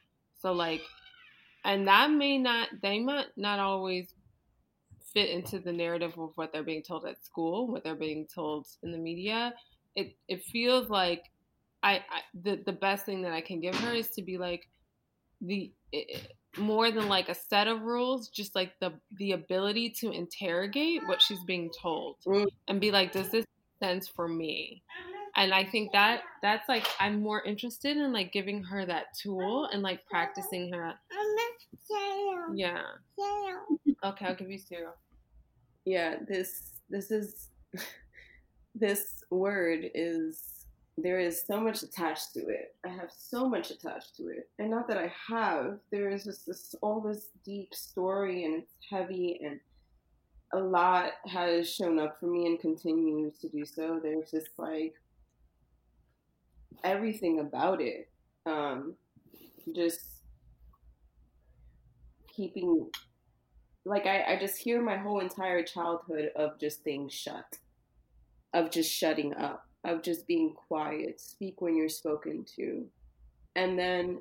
[0.41, 0.83] So like,
[1.65, 4.15] and that may not they might not always
[5.13, 8.67] fit into the narrative of what they're being told at school what they're being told
[8.83, 9.53] in the media
[9.95, 11.25] it it feels like
[11.83, 14.69] i, I the, the best thing that i can give her is to be like
[15.41, 20.11] the it, more than like a set of rules just like the the ability to
[20.11, 22.47] interrogate what she's being told Mm.
[22.69, 23.45] and be like does this
[23.81, 24.83] make sense for me
[25.37, 29.69] and i think that that's like i'm more interested in like giving her that tool
[29.73, 30.93] and like practicing her
[32.55, 32.83] yeah
[34.05, 34.87] okay i'll give you two
[35.85, 37.49] Yeah, this this is
[38.75, 40.49] this word is
[40.99, 42.77] there is so much attached to it.
[42.85, 45.79] I have so much attached to it, and not that I have.
[45.91, 49.59] There is just this all this deep story, and it's heavy, and
[50.55, 53.99] a lot has shown up for me and continues to do so.
[54.03, 54.95] There's just like
[56.85, 58.11] everything about it.
[58.47, 58.95] Um,
[59.75, 60.22] just
[62.35, 62.89] keeping
[63.85, 67.59] like I, I just hear my whole entire childhood of just being shut,
[68.55, 72.87] of just shutting up, of just being quiet, speak when you're spoken to.
[73.57, 74.21] And then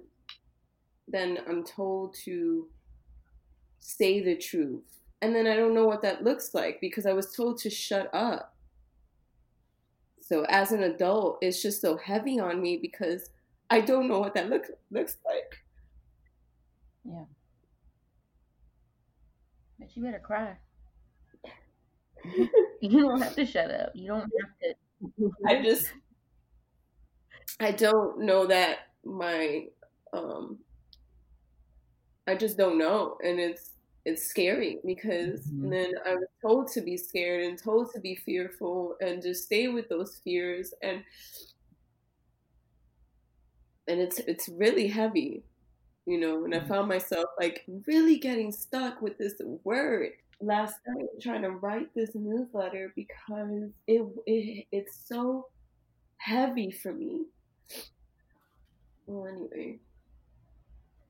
[1.08, 2.68] then I'm told to
[3.80, 4.84] say the truth.
[5.22, 8.10] And then I don't know what that looks like because I was told to shut
[8.14, 8.56] up.
[10.22, 13.30] So as an adult, it's just so heavy on me because
[13.70, 15.58] I don't know what that look, looks like.
[17.04, 17.26] Yeah.
[19.92, 20.56] But you better cry.
[22.82, 23.92] you don't have to shut up.
[23.94, 24.76] You don't have
[25.20, 25.32] to.
[25.48, 25.92] I just,
[27.60, 29.66] I don't know that my,
[30.14, 30.60] um,
[32.28, 33.72] I just don't know, and it's
[34.04, 35.70] it's scary because mm-hmm.
[35.70, 39.68] then I was told to be scared and told to be fearful and just stay
[39.68, 41.04] with those fears and
[43.88, 45.44] and it's it's really heavy
[46.12, 46.68] you know and i mm-hmm.
[46.68, 50.10] found myself like really getting stuck with this word.
[50.42, 55.48] Last night trying to write this newsletter because it, it it's so
[56.18, 57.28] heavy for me.
[59.06, 59.80] Well anyway.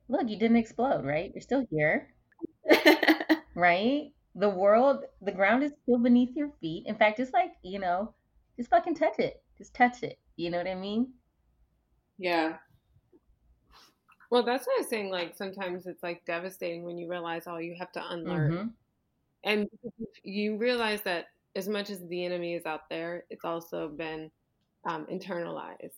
[0.07, 1.31] Look you didn't explode right?
[1.33, 2.13] You're still here.
[3.53, 4.11] Right?
[4.35, 6.83] The world the ground is still beneath your feet.
[6.85, 8.13] In fact just like you know
[8.55, 9.41] just fucking touch it.
[9.57, 10.19] Just touch it.
[10.35, 11.13] You know what i mean?
[12.19, 12.57] Yeah
[14.31, 15.09] well, that's what I was saying.
[15.09, 18.67] Like sometimes it's like devastating when you realize all you have to unlearn, mm-hmm.
[19.43, 19.69] and
[20.23, 21.25] you realize that
[21.57, 24.31] as much as the enemy is out there, it's also been
[24.85, 25.91] um, internalized,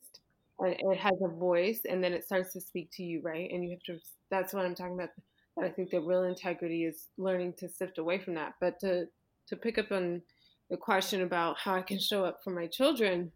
[0.59, 3.51] and it has a voice, and then it starts to speak to you, right?
[3.51, 4.03] And you have to.
[4.31, 5.09] That's what I'm talking about.
[5.55, 8.55] But I think the real integrity is learning to sift away from that.
[8.59, 9.05] But to
[9.47, 10.23] to pick up on
[10.71, 13.31] the question about how I can show up for my children,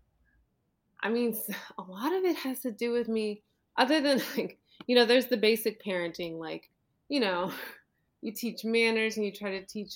[1.03, 1.39] I mean,
[1.77, 3.43] a lot of it has to do with me.
[3.77, 6.69] Other than like you know, there's the basic parenting, like,
[7.09, 7.51] you know,
[8.21, 9.95] you teach manners and you try to teach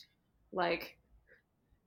[0.54, 0.98] like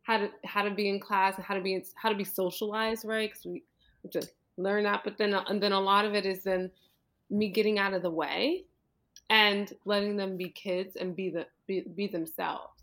[0.02, 3.04] how to how to be in class and how to be how to be socialized,
[3.04, 3.30] right?
[3.30, 3.62] Because we
[4.10, 5.02] to learn that.
[5.04, 6.70] But then and then a lot of it is then
[7.30, 8.64] me getting out of the way
[9.30, 12.82] and letting them be kids and be the be, be themselves.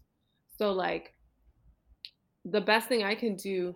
[0.57, 1.13] So like
[2.45, 3.75] the best thing I can do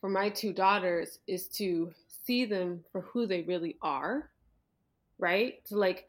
[0.00, 1.92] for my two daughters is to
[2.24, 4.30] see them for who they really are
[5.18, 5.64] right?
[5.66, 6.08] To like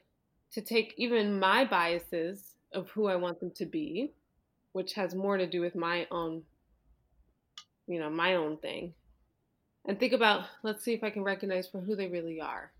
[0.52, 4.12] to take even my biases of who I want them to be,
[4.74, 6.44] which has more to do with my own
[7.88, 8.94] you know, my own thing.
[9.88, 12.72] And think about let's see if I can recognize for who they really are.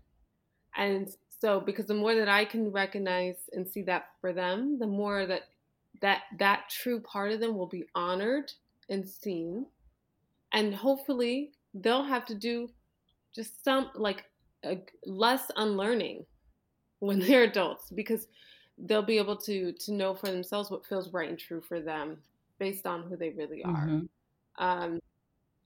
[0.76, 1.08] And
[1.40, 5.26] so because the more that I can recognize and see that for them, the more
[5.26, 5.42] that
[6.00, 8.52] that that true part of them will be honored
[8.88, 9.66] and seen.
[10.52, 12.70] And hopefully they'll have to do
[13.34, 14.24] just some like
[14.66, 16.24] a, less unlearning
[17.00, 18.26] when they're adults because
[18.78, 22.18] they'll be able to to know for themselves what feels right and true for them
[22.58, 23.86] based on who they really are.
[23.86, 24.64] Mm-hmm.
[24.64, 25.00] Um,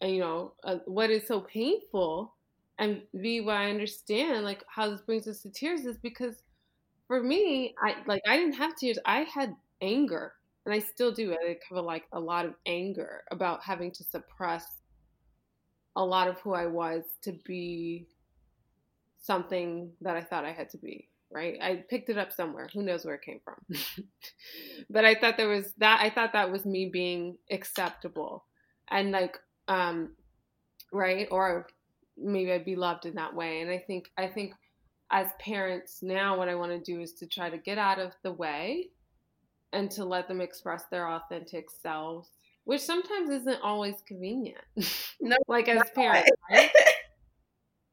[0.00, 2.34] and you know uh, what is so painful,
[2.78, 6.42] and V, why I understand like how this brings us to tears is because
[7.06, 8.98] for me, I like I didn't have tears.
[9.04, 10.34] I had anger,
[10.64, 11.32] and I still do.
[11.32, 14.76] I have a, like a lot of anger about having to suppress
[15.96, 18.06] a lot of who I was to be
[19.20, 21.58] something that I thought I had to be, right?
[21.62, 22.68] I picked it up somewhere.
[22.72, 23.56] Who knows where it came from?
[24.90, 28.44] but I thought there was that I thought that was me being acceptable
[28.90, 30.10] and like um
[30.92, 31.66] right or
[32.16, 33.60] maybe I'd be loved in that way.
[33.60, 34.54] And I think I think
[35.10, 38.12] as parents now what I want to do is to try to get out of
[38.22, 38.88] the way
[39.72, 42.30] and to let them express their authentic selves,
[42.64, 44.64] which sometimes isn't always convenient.
[45.20, 46.70] No, like as parents, right?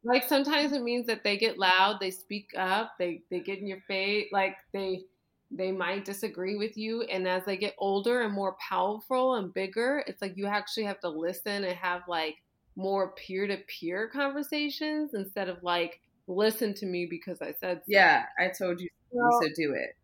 [0.07, 3.67] like sometimes it means that they get loud they speak up they they get in
[3.67, 5.03] your face like they
[5.51, 7.03] they might disagree with you.
[7.03, 10.99] And as they get older and more powerful and bigger it's like you actually have
[11.01, 12.35] to listen and have like
[12.75, 17.83] more peer-to-peer conversations instead of like listen to me because i said so.
[17.87, 19.95] yeah i told you so, to do it.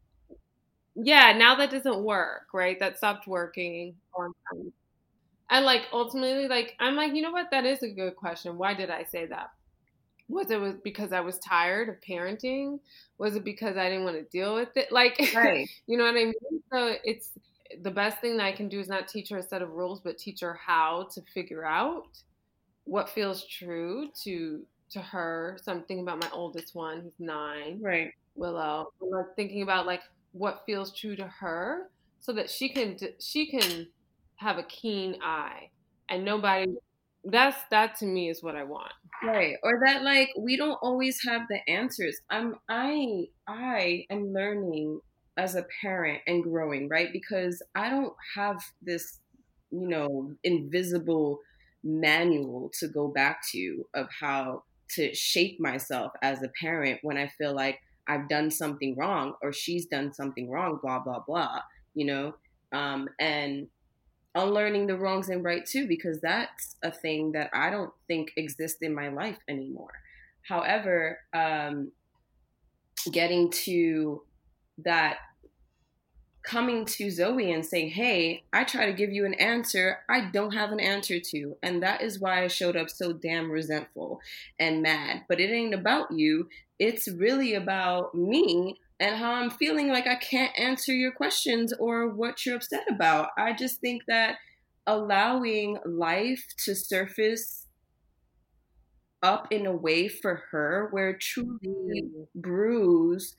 [0.95, 2.79] Yeah now that doesn't work right?
[2.79, 3.95] That stopped working
[5.49, 7.51] and like ultimately like i'm like you know what?
[7.51, 8.57] That is a good question.
[8.57, 9.49] Why did i say that
[10.27, 12.79] was it was because I was tired of parenting?
[13.17, 14.91] Was it because I didn't want to deal with it?
[14.91, 15.69] Like, right.
[15.87, 16.33] you know what I mean?
[16.71, 17.31] So it's
[17.81, 19.99] the best thing that I can do is not teach her a set of rules,
[19.99, 22.07] but teach her how to figure out
[22.85, 25.57] what feels true to to her.
[25.61, 28.11] So I'm thinking about my oldest one, who's nine, right?
[28.35, 28.91] Willow.
[29.01, 30.01] I'm thinking about like
[30.31, 33.87] what feels true to her, so that she can she can
[34.35, 35.69] have a keen eye,
[36.09, 36.75] and nobody
[37.25, 38.91] that's that to me is what I want.
[39.23, 39.55] Right.
[39.63, 42.19] Or that like we don't always have the answers.
[42.29, 44.99] I'm I I am learning
[45.37, 47.09] as a parent and growing, right?
[47.11, 49.19] Because I don't have this,
[49.71, 51.39] you know, invisible
[51.83, 57.27] manual to go back to of how to shape myself as a parent when I
[57.27, 61.61] feel like I've done something wrong or she's done something wrong, blah, blah, blah,
[61.93, 62.35] you know?
[62.73, 63.67] Um, and
[64.35, 68.81] unlearning the wrongs and right too, because that's a thing that I don't think exists
[68.81, 70.01] in my life anymore.
[70.47, 71.91] However, um,
[73.11, 74.23] getting to
[74.79, 75.17] that
[76.43, 80.53] coming to Zoe and saying, Hey, I try to give you an answer I don't
[80.53, 81.57] have an answer to.
[81.63, 84.19] And that is why I showed up so damn resentful
[84.59, 85.23] and mad.
[85.29, 90.15] But it ain't about you, it's really about me and how I'm feeling like I
[90.15, 93.29] can't answer your questions or what you're upset about.
[93.37, 94.37] I just think that
[94.87, 97.67] allowing life to surface
[99.21, 102.27] up in a way for her where truly mm.
[102.35, 103.35] brews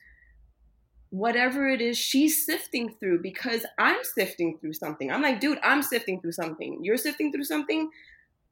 [1.09, 5.11] whatever it is she's sifting through because I'm sifting through something.
[5.11, 6.79] I'm like, dude, I'm sifting through something.
[6.83, 7.89] You're sifting through something.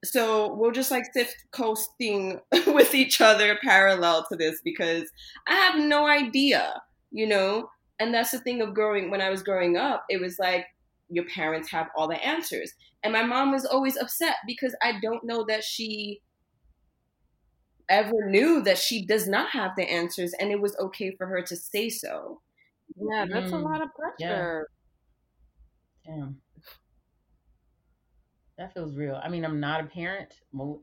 [0.03, 5.11] So we'll just like sift coasting with each other parallel to this because
[5.47, 6.82] I have no idea,
[7.14, 7.70] you know?
[7.99, 10.66] And that's the thing of growing when I was growing up, it was like
[11.09, 12.74] your parents have all the answers.
[13.03, 16.22] And my mom was always upset because I don't know that she
[17.89, 21.41] ever knew that she does not have the answers and it was okay for her
[21.43, 22.41] to say so.
[22.95, 24.68] Yeah, that's mm, a lot of pressure.
[26.05, 26.16] Yeah.
[26.16, 26.41] Damn.
[28.57, 29.20] That feels real.
[29.22, 30.34] I mean, I'm not a parent.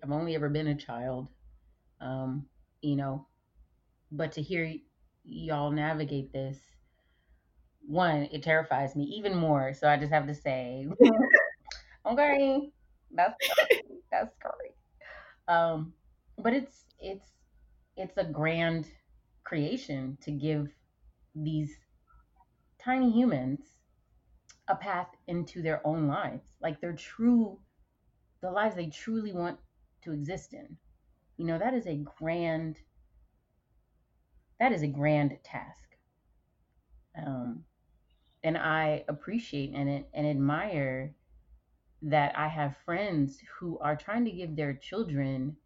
[0.03, 1.29] I've only ever been a child.
[2.01, 2.47] Um,
[2.83, 3.27] you know,
[4.11, 4.75] but to hear
[5.31, 6.59] y'all navigate this,
[7.87, 9.75] one, it terrifies me even more.
[9.75, 10.87] So I just have to say,
[12.07, 12.71] okay,
[13.13, 13.35] that's
[14.13, 14.75] that's scary.
[15.49, 15.95] Um,
[16.39, 17.27] but it's it's
[17.97, 18.87] it's a grand
[19.45, 20.69] creation to give
[21.35, 21.77] these
[22.79, 23.61] tiny humans
[24.69, 27.59] a path into their own lives, like their true,
[28.41, 29.59] the lives they truly want
[30.05, 30.77] to exist in.
[31.37, 32.79] You know, that is a grand,
[34.61, 35.97] that is a grand task.
[37.17, 37.65] Um,
[38.45, 41.15] and I appreciate and, and admire
[42.03, 45.57] that I have friends who are trying to give their children,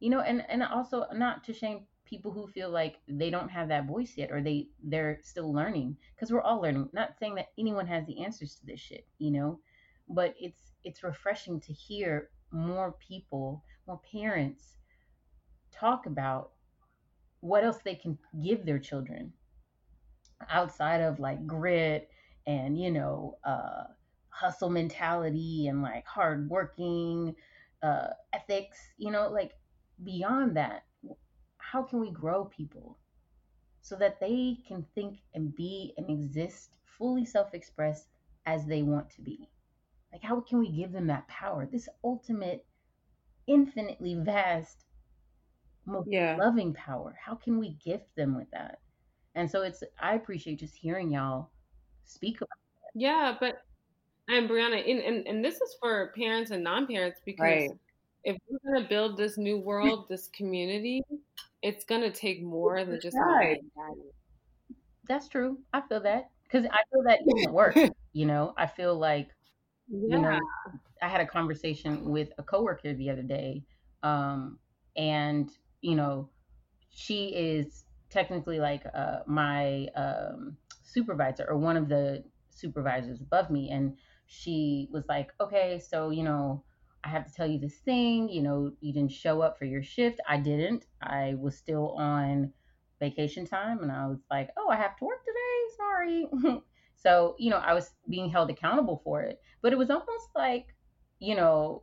[0.00, 3.68] you know, and, and also not to shame people who feel like they don't have
[3.68, 7.48] that voice yet or they they're still learning because we're all learning not saying that
[7.58, 9.58] anyone has the answers to this shit you know
[10.10, 14.76] but it's it's refreshing to hear more people more parents
[15.72, 16.50] talk about
[17.42, 19.32] what else they can give their children
[20.50, 22.10] outside of like grit
[22.46, 23.84] and you know uh
[24.30, 27.34] hustle mentality and like hard working
[27.82, 29.52] uh ethics you know like
[30.02, 30.84] beyond that
[31.58, 32.98] how can we grow people
[33.82, 38.06] so that they can think and be and exist fully self-expressed
[38.46, 39.48] as they want to be?
[40.12, 42.64] Like how can we give them that power this ultimate
[43.46, 44.84] infinitely vast
[45.86, 46.36] most yeah.
[46.38, 48.80] loving power how can we gift them with that
[49.34, 51.50] and so it's i appreciate just hearing y'all
[52.04, 53.62] speak about that yeah but
[54.28, 57.70] and brianna and, and, and this is for parents and non-parents because right.
[58.24, 61.02] if we're going to build this new world this community
[61.62, 63.58] it's gonna take more than just right.
[65.08, 65.58] That's true.
[65.72, 67.76] I feel that because I feel that it doesn't work.
[68.12, 69.28] you know, I feel like
[69.88, 70.16] yeah.
[70.16, 70.38] you know,
[71.00, 73.62] I had a conversation with a coworker the other day,
[74.02, 74.58] um,
[74.96, 75.50] and
[75.82, 76.30] you know,
[76.90, 83.70] she is technically like uh, my um, supervisor or one of the supervisors above me,
[83.70, 86.64] and she was like, "Okay, so you know."
[87.04, 89.82] I have to tell you this thing, you know, you didn't show up for your
[89.82, 90.20] shift.
[90.28, 90.86] I didn't.
[91.02, 92.52] I was still on
[93.02, 95.76] vacation time and I was like, oh, I have to work today.
[95.76, 96.60] Sorry.
[96.96, 99.40] so, you know, I was being held accountable for it.
[99.60, 100.66] But it was almost like,
[101.18, 101.82] you know,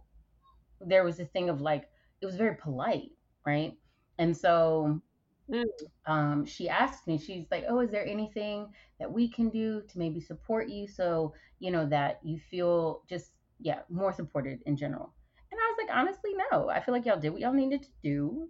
[0.80, 1.90] there was this thing of like,
[2.22, 3.12] it was very polite,
[3.46, 3.74] right?
[4.20, 5.02] And so
[5.50, 5.64] mm.
[6.06, 8.68] um, she asked me, she's like, oh, is there anything
[9.00, 13.32] that we can do to maybe support you so, you know, that you feel just
[13.60, 15.14] yeah, more supported in general.
[15.52, 16.70] And I was like, honestly, no.
[16.70, 18.50] I feel like y'all did what y'all needed to do.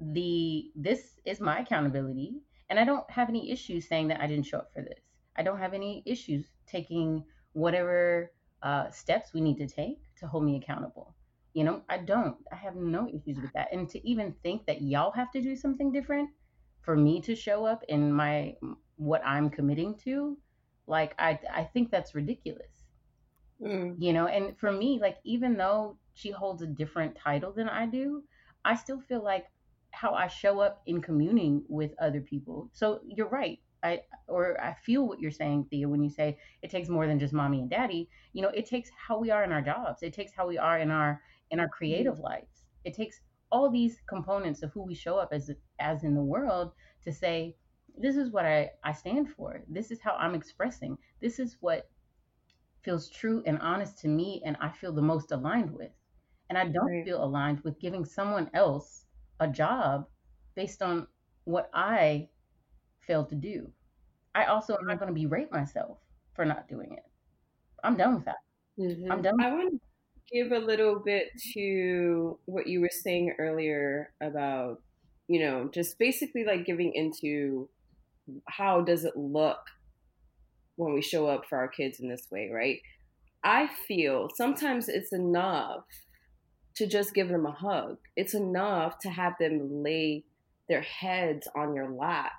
[0.00, 4.46] The this is my accountability, and I don't have any issues saying that I didn't
[4.46, 5.00] show up for this.
[5.36, 8.32] I don't have any issues taking whatever
[8.62, 11.14] uh, steps we need to take to hold me accountable.
[11.54, 12.36] You know, I don't.
[12.52, 13.68] I have no issues with that.
[13.72, 16.30] And to even think that y'all have to do something different
[16.82, 18.56] for me to show up in my
[18.96, 20.36] what I'm committing to,
[20.86, 22.84] like I I think that's ridiculous.
[23.62, 23.96] Mm.
[23.98, 27.86] You know, and for me, like, even though she holds a different title than I
[27.86, 28.22] do,
[28.64, 29.46] I still feel like
[29.90, 32.68] how I show up in communing with other people.
[32.72, 33.60] So you're right.
[33.82, 37.18] I or I feel what you're saying, Thea, when you say it takes more than
[37.18, 38.08] just mommy and daddy.
[38.32, 40.02] You know, it takes how we are in our jobs.
[40.02, 41.20] It takes how we are in our
[41.54, 42.24] in our creative mm-hmm.
[42.24, 42.64] lives.
[42.84, 46.72] It takes all these components of who we show up as as in the world
[47.04, 47.54] to say
[47.96, 49.62] this is what I, I stand for.
[49.68, 50.98] This is how I'm expressing.
[51.20, 51.88] This is what
[52.82, 55.92] feels true and honest to me and I feel the most aligned with.
[56.48, 57.04] And I don't right.
[57.04, 59.06] feel aligned with giving someone else
[59.38, 60.06] a job
[60.56, 61.06] based on
[61.44, 62.28] what I
[63.06, 63.70] failed to do.
[64.34, 65.98] I also am not going to berate myself
[66.34, 67.04] for not doing it.
[67.84, 68.42] I'm done with that.
[68.76, 69.12] Mm-hmm.
[69.12, 69.40] I'm done.
[69.40, 69.80] I want
[70.32, 74.82] give a little bit to what you were saying earlier about,
[75.28, 77.68] you know, just basically like giving into
[78.48, 79.58] how does it look
[80.76, 82.80] when we show up for our kids in this way, right?
[83.44, 85.84] I feel sometimes it's enough
[86.76, 87.98] to just give them a hug.
[88.16, 90.24] It's enough to have them lay
[90.68, 92.32] their heads on your lap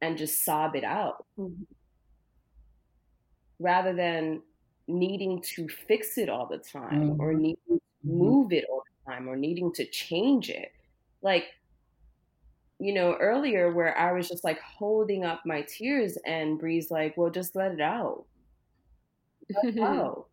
[0.00, 1.26] and just sob it out.
[1.38, 1.62] Mm-hmm.
[3.58, 4.42] Rather than
[4.88, 7.20] needing to fix it all the time mm-hmm.
[7.20, 8.18] or needing to mm-hmm.
[8.18, 10.72] move it all the time or needing to change it.
[11.22, 11.44] Like,
[12.78, 17.16] you know, earlier where I was just like holding up my tears and Bree's like,
[17.16, 18.24] well, just let it out.
[19.50, 20.26] Let it out.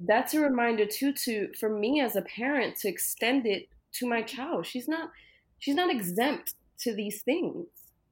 [0.00, 4.22] That's a reminder too to for me as a parent to extend it to my
[4.22, 4.66] child.
[4.66, 5.10] She's not
[5.58, 7.66] she's not exempt to these things,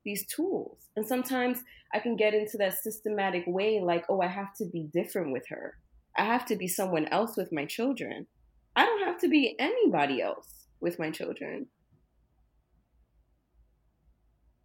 [0.07, 0.78] these tools.
[0.96, 1.59] And sometimes
[1.92, 5.46] I can get into that systematic way like, oh, I have to be different with
[5.50, 5.74] her.
[6.16, 8.26] I have to be someone else with my children.
[8.74, 10.48] I don't have to be anybody else
[10.80, 11.66] with my children.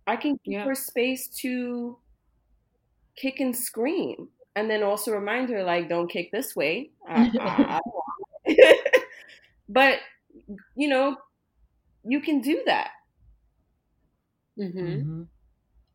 [0.08, 0.64] I can give yeah.
[0.64, 1.98] her space to
[3.18, 4.30] kick and scream.
[4.56, 6.92] And then also remind her, like, don't kick this way.
[7.10, 7.80] Uh, uh, I,
[8.48, 8.76] I,
[9.70, 10.00] but,
[10.76, 11.16] you know,
[12.04, 12.90] you can do that.
[14.60, 14.80] Mm-hmm.
[14.80, 15.22] Mm-hmm.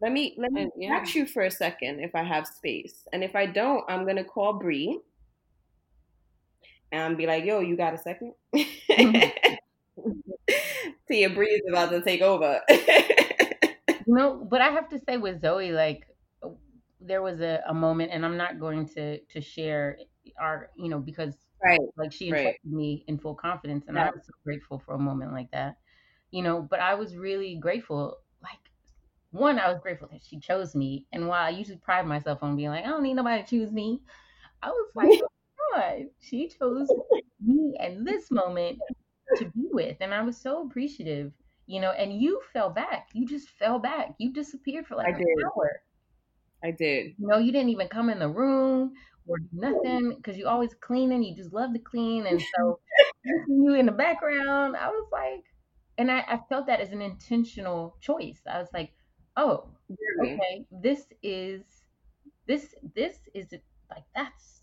[0.01, 0.99] Let me let me yeah.
[0.99, 4.25] catch you for a second if I have space, and if I don't, I'm gonna
[4.25, 5.01] call Bree
[6.93, 8.35] and be like, "Yo, you got a second?
[9.99, 10.53] Mm-hmm.
[11.09, 12.61] Tia Bree is about to take over.
[12.69, 16.07] you know, but I have to say with Zoe, like
[17.01, 19.99] there was a, a moment, and I'm not going to to share
[20.41, 22.73] our, you know, because right, like she entrusted right.
[22.73, 24.09] me in full confidence, and yeah.
[24.09, 25.77] I was so grateful for a moment like that,
[26.31, 26.67] you know.
[26.69, 28.19] But I was really grateful,
[28.51, 28.71] like
[29.31, 32.57] one, I was grateful that she chose me, and while I usually pride myself on
[32.57, 34.01] being like, I don't need nobody to choose me,
[34.63, 35.29] I was like, oh
[35.75, 36.95] God, she chose
[37.41, 38.81] me in this moment
[39.37, 41.33] to be with, and I was so appreciative
[41.69, 43.09] you know, and you fell back.
[43.13, 44.15] You just fell back.
[44.19, 45.39] You disappeared for like I an did.
[45.45, 45.83] hour.
[46.63, 47.17] I did.
[47.19, 48.95] You know, you didn't even come in the room
[49.27, 51.23] or nothing because you always cleaning.
[51.23, 52.81] You just love to clean, and so
[53.49, 54.77] you in the background.
[54.77, 55.45] I was like,
[55.99, 58.41] and I, I felt that as an intentional choice.
[58.51, 58.93] I was like,
[59.37, 59.69] oh,
[60.23, 61.63] okay, this is
[62.47, 63.47] this this is
[63.91, 64.63] like that's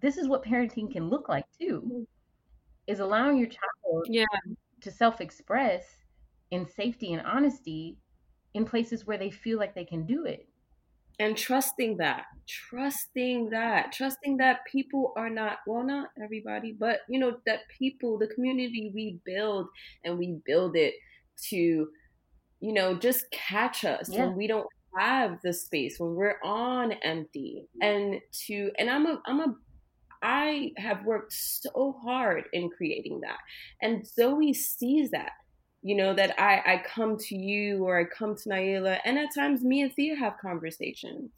[0.00, 2.06] this is what parenting can look like too.
[2.86, 4.24] Is allowing your child yeah.
[4.80, 5.84] to self express
[6.50, 7.98] in safety and honesty
[8.54, 10.48] in places where they feel like they can do it
[11.20, 17.20] and trusting that trusting that trusting that people are not well not everybody but you
[17.20, 19.68] know that people the community we build
[20.04, 20.94] and we build it
[21.40, 21.86] to
[22.60, 24.24] you know just catch us yeah.
[24.24, 24.66] when we don't
[24.96, 27.66] have the space when we're on empty.
[27.80, 29.54] And to and i'm a i'm a
[30.22, 33.38] i have worked so hard in creating that.
[33.82, 35.32] And zoe sees that
[35.82, 39.34] you know that I, I come to you or I come to Naila and at
[39.34, 41.30] times me and Thea have conversations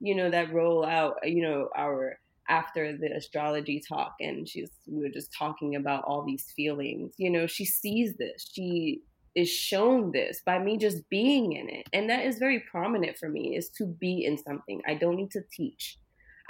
[0.00, 2.18] you know that roll out you know our
[2.48, 7.30] after the astrology talk and she's we were just talking about all these feelings you
[7.30, 9.02] know she sees this she
[9.34, 13.28] is shown this by me just being in it and that is very prominent for
[13.28, 14.82] me is to be in something.
[14.86, 15.98] I don't need to teach.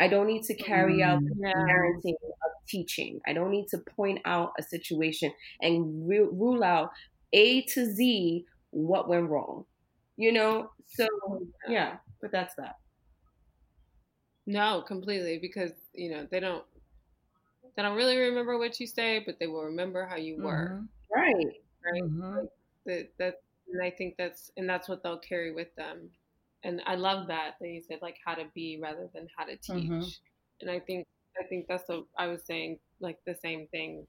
[0.00, 3.20] I don't need to carry out the mm, parenting of teaching.
[3.26, 6.90] I don't need to point out a situation and re- rule out
[7.32, 9.64] a to Z what went wrong.
[10.16, 10.70] You know?
[10.86, 11.06] So
[11.68, 12.76] yeah, but that's that.
[14.46, 16.64] No, completely because, you know, they don't
[17.76, 20.80] they don't really remember what you say, but they will remember how you were.
[20.80, 21.20] Mm-hmm.
[21.20, 21.54] Right.
[21.84, 22.02] Right.
[22.02, 22.38] Mm-hmm.
[22.86, 23.34] That that
[23.70, 26.08] and I think that's and that's what they'll carry with them.
[26.64, 29.56] And I love that that you said like how to be rather than how to
[29.56, 29.90] teach.
[29.90, 30.08] Mm-hmm.
[30.62, 31.06] And I think
[31.38, 34.06] I think that's what I was saying like the same thing.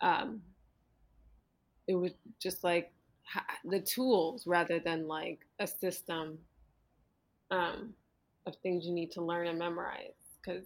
[0.00, 0.42] Um,
[1.88, 2.92] it was just like
[3.64, 6.38] the tools rather than like a system
[7.50, 7.94] um,
[8.46, 10.64] of things you need to learn and memorize because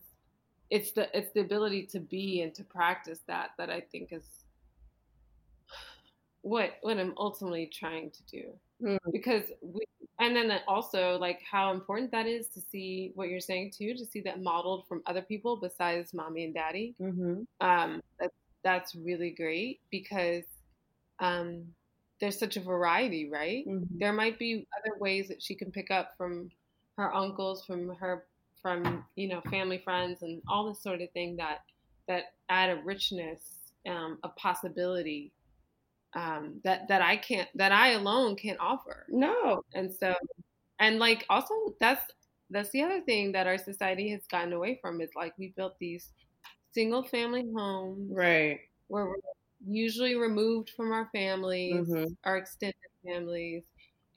[0.70, 4.44] it's the it's the ability to be and to practice that that I think is
[6.42, 8.42] what what I'm ultimately trying to do
[8.82, 8.98] mm.
[9.12, 9.80] because we
[10.20, 14.04] and then also like how important that is to see what you're saying too to
[14.04, 17.42] see that modeled from other people besides mommy and daddy mm-hmm.
[17.66, 20.44] um that's that's really great because
[21.20, 21.64] um
[22.20, 23.98] there's such a variety right mm-hmm.
[23.98, 26.50] there might be other ways that she can pick up from
[26.96, 28.24] her uncles from her
[28.60, 31.60] from you know family friends and all this sort of thing that
[32.08, 35.32] that add a richness um, a possibility
[36.14, 39.06] um, that that I can't that I alone can't offer.
[39.08, 39.64] No.
[39.74, 40.14] And so
[40.78, 42.04] and like also that's
[42.50, 45.78] that's the other thing that our society has gotten away from is like we built
[45.78, 46.10] these
[46.72, 48.10] single family homes.
[48.12, 48.60] Right.
[48.88, 49.16] Where we're
[49.66, 52.12] usually removed from our families, mm-hmm.
[52.24, 53.62] our extended families,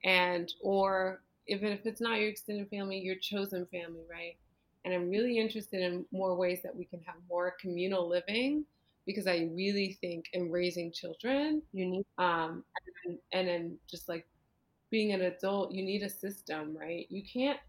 [0.03, 4.37] and or even if it's not your extended family, your chosen family, right?
[4.85, 8.65] And I'm really interested in more ways that we can have more communal living
[9.05, 12.63] because I really think in raising children, you need, um,
[13.05, 14.25] and, and then just like
[14.89, 17.07] being an adult, you need a system, right?
[17.09, 17.59] You can't,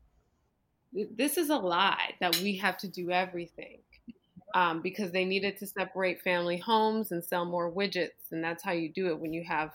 [0.92, 3.78] this is a lie that we have to do everything.
[4.54, 8.30] Um, because they needed to separate family homes and sell more widgets.
[8.30, 9.72] And that's how you do it when you have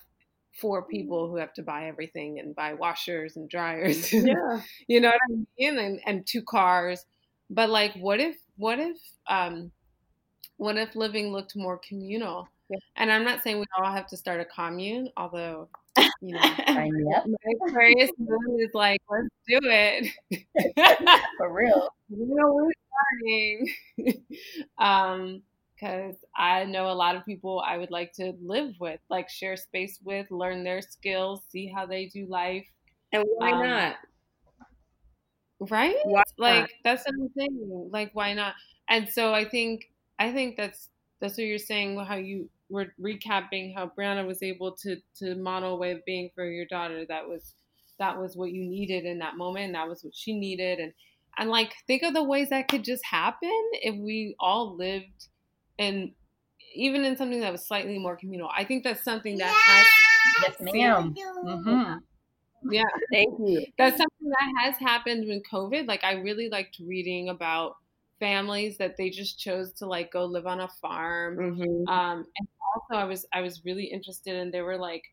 [0.59, 4.11] four people who have to buy everything and buy washers and dryers.
[4.13, 4.61] Yeah.
[4.87, 5.77] you know what I mean?
[5.77, 7.05] And, and two cars.
[7.49, 9.71] But like, what if, what if, um,
[10.57, 12.47] what if living looked more communal?
[12.69, 12.77] Yeah.
[12.95, 15.69] And I'm not saying we all have to start a commune, although
[16.21, 16.89] you know, my
[17.67, 18.11] Aquarius
[18.59, 20.07] is like, let's do it
[21.37, 21.89] for real.
[22.09, 22.69] You know,
[23.23, 23.65] we're
[24.77, 25.41] um,
[25.79, 29.55] because I know a lot of people I would like to live with, like share
[29.55, 32.65] space with, learn their skills, see how they do life.
[33.13, 33.95] And why um, not?
[35.59, 35.95] Right?
[36.03, 36.69] Why like not?
[36.83, 37.91] that's what I'm.
[37.91, 38.55] Like why not?
[38.89, 40.89] And so I think I think that's
[41.21, 41.97] that's what you're saying.
[41.97, 46.29] How you were recapping how Brianna was able to to model a way of being
[46.35, 47.05] for your daughter.
[47.07, 47.55] That was
[47.99, 49.73] that was what you needed in that moment.
[49.73, 50.79] That was what she needed.
[50.79, 50.93] And
[51.37, 55.27] and like think of the ways that could just happen if we all lived
[55.77, 56.13] in
[56.75, 58.49] even in something that was slightly more communal.
[58.55, 59.85] I think that's something that has
[60.43, 61.15] yes, ma'am.
[61.15, 62.71] Mm-hmm.
[62.71, 63.65] Yeah, thank you.
[63.77, 65.87] That's something that has happened with COVID.
[65.87, 67.75] Like I really liked reading about
[68.19, 71.37] families that they just chose to like go live on a farm.
[71.37, 71.87] Mm-hmm.
[71.87, 75.03] Um, and also, I was I was really interested in they were like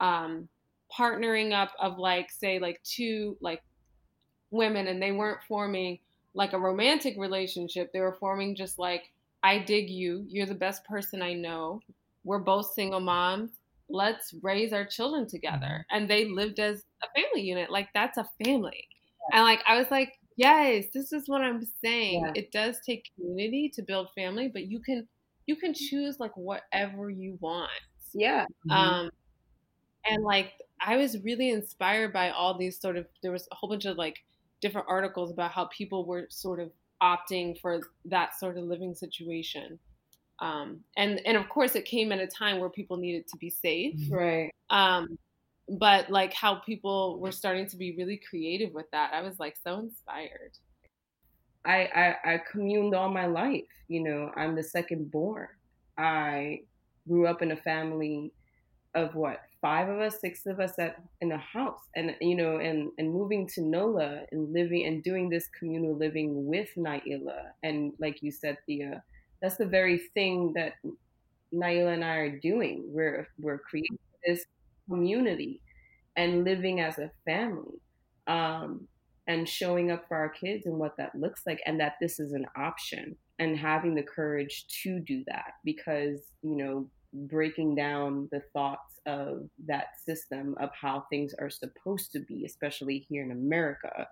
[0.00, 0.48] um,
[0.96, 3.62] partnering up of like say like two like
[4.52, 5.98] women, and they weren't forming
[6.34, 7.92] like a romantic relationship.
[7.92, 9.10] They were forming just like
[9.42, 10.24] I dig you.
[10.28, 11.80] You're the best person I know.
[12.24, 13.50] We're both single moms.
[13.88, 15.66] Let's raise our children together.
[15.66, 15.96] Mm-hmm.
[15.96, 17.70] And they lived as a family unit.
[17.70, 18.88] Like that's a family.
[19.32, 22.24] And like I was like, Yes, this is what I'm saying.
[22.24, 22.32] Yeah.
[22.34, 25.06] It does take community to build family, but you can
[25.46, 27.70] you can choose like whatever you want.
[28.14, 28.44] Yeah.
[28.68, 28.70] Mm-hmm.
[28.70, 29.10] Um
[30.06, 33.68] and like I was really inspired by all these sort of there was a whole
[33.68, 34.24] bunch of like
[34.62, 36.70] different articles about how people were sort of
[37.02, 39.78] opting for that sort of living situation.
[40.40, 43.50] Um, and and of course it came at a time where people needed to be
[43.50, 43.94] safe.
[44.10, 44.50] Right.
[44.70, 45.18] Um,
[45.68, 49.12] but like how people were starting to be really creative with that.
[49.12, 50.56] I was like so inspired.
[51.64, 53.62] I, I, I communed all my life.
[53.88, 55.46] You know, I'm the second born.
[55.96, 56.62] I
[57.06, 58.32] grew up in a family
[58.94, 62.58] of what five of us, six of us at in a house, and you know,
[62.58, 67.92] and and moving to NOLA and living and doing this communal living with Naila, and
[67.98, 69.02] like you said, Thea,
[69.40, 70.74] that's the very thing that
[71.54, 72.84] Naila and I are doing.
[72.86, 74.44] We're we're creating this
[74.88, 75.60] community
[76.16, 77.80] and living as a family
[78.26, 78.86] um,
[79.26, 82.32] and showing up for our kids and what that looks like and that this is
[82.32, 88.42] an option and having the courage to do that because you know breaking down the
[88.52, 94.06] thoughts of that system of how things are supposed to be especially here in america.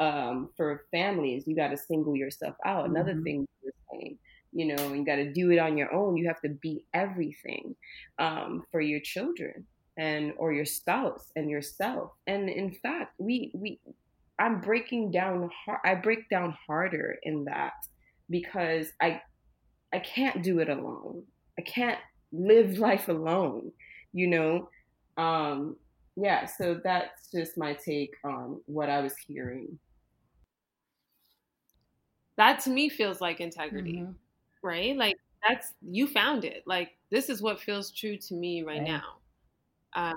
[0.00, 2.84] Um, for families you got to single yourself out.
[2.84, 2.96] Mm-hmm.
[2.96, 4.18] another thing you're saying
[4.52, 6.16] you know you got to do it on your own.
[6.16, 7.74] You have to be everything
[8.18, 9.66] um, for your children
[9.98, 12.12] and or your spouse and yourself.
[12.26, 13.80] And in fact we we
[14.38, 17.74] i'm breaking down hard i break down harder in that
[18.30, 19.20] because i
[19.92, 21.22] i can't do it alone.
[21.58, 21.98] I can't
[22.32, 23.70] live life alone
[24.12, 24.68] you know
[25.16, 25.76] um
[26.16, 29.78] yeah so that's just my take on what i was hearing
[32.36, 34.12] that to me feels like integrity mm-hmm.
[34.62, 35.16] right like
[35.46, 38.88] that's you found it like this is what feels true to me right, right.
[38.88, 39.02] now
[39.94, 40.16] um,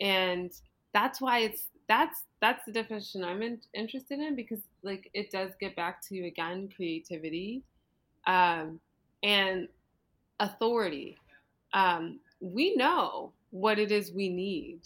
[0.00, 0.52] and
[0.92, 5.52] that's why it's that's that's the definition I'm in, interested in because like it does
[5.58, 7.62] get back to again creativity
[8.26, 8.80] um,
[9.22, 9.68] and
[10.40, 11.16] authority.
[11.76, 14.80] Um, we know what it is we need.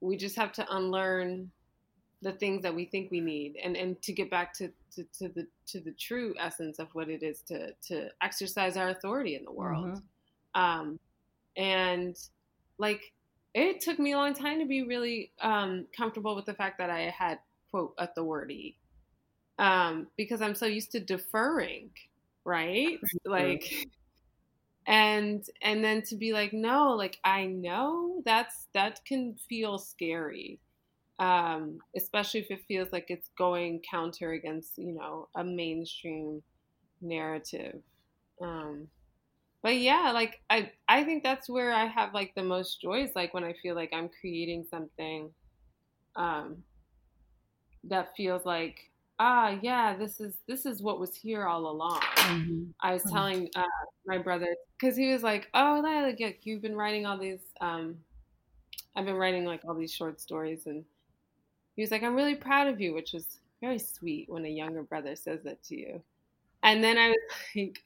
[0.00, 1.50] we just have to unlearn
[2.22, 5.28] the things that we think we need and and to get back to, to, to
[5.28, 9.44] the to the true essence of what it is to to exercise our authority in
[9.44, 10.60] the world mm-hmm.
[10.60, 11.00] um
[11.56, 12.16] and
[12.78, 13.12] like
[13.54, 16.90] it took me a long time to be really um comfortable with the fact that
[16.90, 17.38] i had
[17.70, 18.76] quote authority
[19.58, 21.90] um because i'm so used to deferring
[22.44, 23.86] right like
[24.86, 30.60] and and then to be like no like i know that's that can feel scary.
[31.18, 36.42] Um, especially if it feels like it's going counter against you know a mainstream
[37.02, 37.82] narrative.
[38.40, 38.88] Um,
[39.62, 43.10] but yeah like i i think that's where i have like the most joy is
[43.14, 45.30] like when i feel like i'm creating something
[46.16, 46.64] um,
[47.84, 48.89] that feels like
[49.20, 52.64] ah yeah this is this is what was here all along mm-hmm.
[52.80, 53.14] i was mm-hmm.
[53.14, 53.62] telling uh,
[54.06, 57.94] my brother because he was like oh like you've been writing all these um,
[58.96, 60.84] i've been writing like all these short stories and
[61.80, 64.82] he was like, I'm really proud of you, which was very sweet when a younger
[64.82, 66.02] brother says that to you.
[66.62, 67.16] And then I was
[67.56, 67.78] like,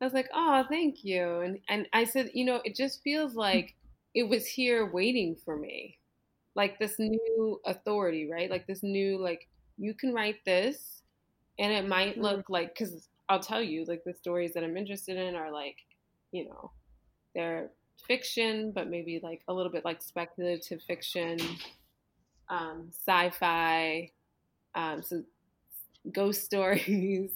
[0.00, 1.40] I was like, oh, thank you.
[1.40, 3.74] And and I said, you know, it just feels like
[4.14, 5.98] it was here waiting for me.
[6.54, 8.48] Like this new authority, right?
[8.48, 9.48] Like this new, like,
[9.80, 11.02] you can write this
[11.58, 12.22] and it might mm-hmm.
[12.22, 15.76] look like, because I'll tell you, like, the stories that I'm interested in are like,
[16.30, 16.70] you know,
[17.34, 17.70] they're
[18.06, 21.38] fiction, but maybe like a little bit like speculative fiction
[22.48, 24.10] um, sci-fi,
[24.74, 25.22] um, so
[26.12, 27.30] ghost stories,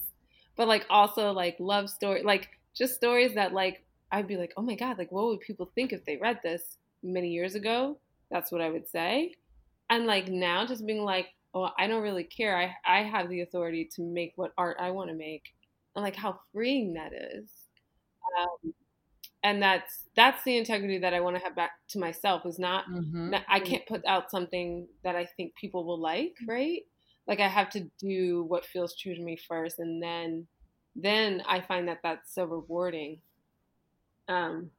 [0.55, 4.61] but like also like love story, like just stories that like I'd be like, oh
[4.61, 7.97] my god, like what would people think if they read this many years ago?
[8.29, 9.35] That's what I would say.
[9.89, 12.55] And like now, just being like, oh, I don't really care.
[12.57, 15.53] I I have the authority to make what art I want to make,
[15.95, 17.49] and like how freeing that is.
[18.39, 18.73] Um,
[19.45, 22.85] and that's that's the integrity that I want to have back to myself is not,
[22.85, 23.29] mm-hmm.
[23.29, 26.81] not, I can't put out something that I think people will like, right?
[27.27, 30.47] Like I have to do what feels true to me first and then
[30.95, 33.19] then I find that that's so rewarding.
[34.27, 34.71] Um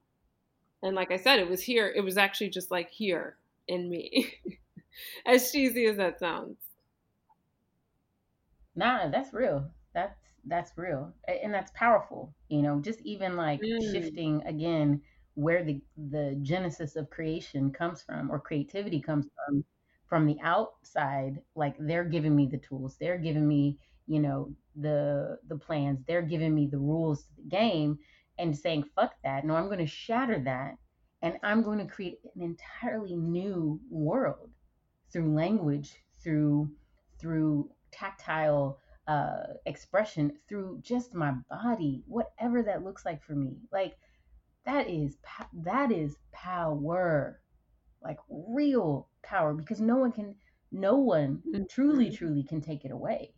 [0.82, 3.36] and like I said it was here it was actually just like here
[3.68, 4.34] in me.
[5.26, 6.56] as cheesy as that sounds.
[8.76, 9.70] Nah, that's real.
[9.94, 10.14] That's
[10.46, 13.92] that's real and that's powerful you know just even like mm.
[13.92, 15.00] shifting again
[15.34, 19.64] where the the genesis of creation comes from or creativity comes from
[20.08, 25.36] from the outside like they're giving me the tools they're giving me you know the
[25.48, 27.98] the plans they're giving me the rules to the game
[28.38, 30.76] and saying fuck that no i'm going to shatter that
[31.22, 34.50] and i'm going to create an entirely new world
[35.12, 36.70] through language through
[37.18, 38.78] through tactile
[39.09, 43.57] uh, expression through just my body, whatever that looks like for me.
[43.72, 43.97] Like
[44.64, 45.16] that is
[45.64, 47.40] that is power,
[48.03, 50.34] like real power, because no one can,
[50.72, 52.14] no one truly, mm-hmm.
[52.14, 53.32] truly can take it away,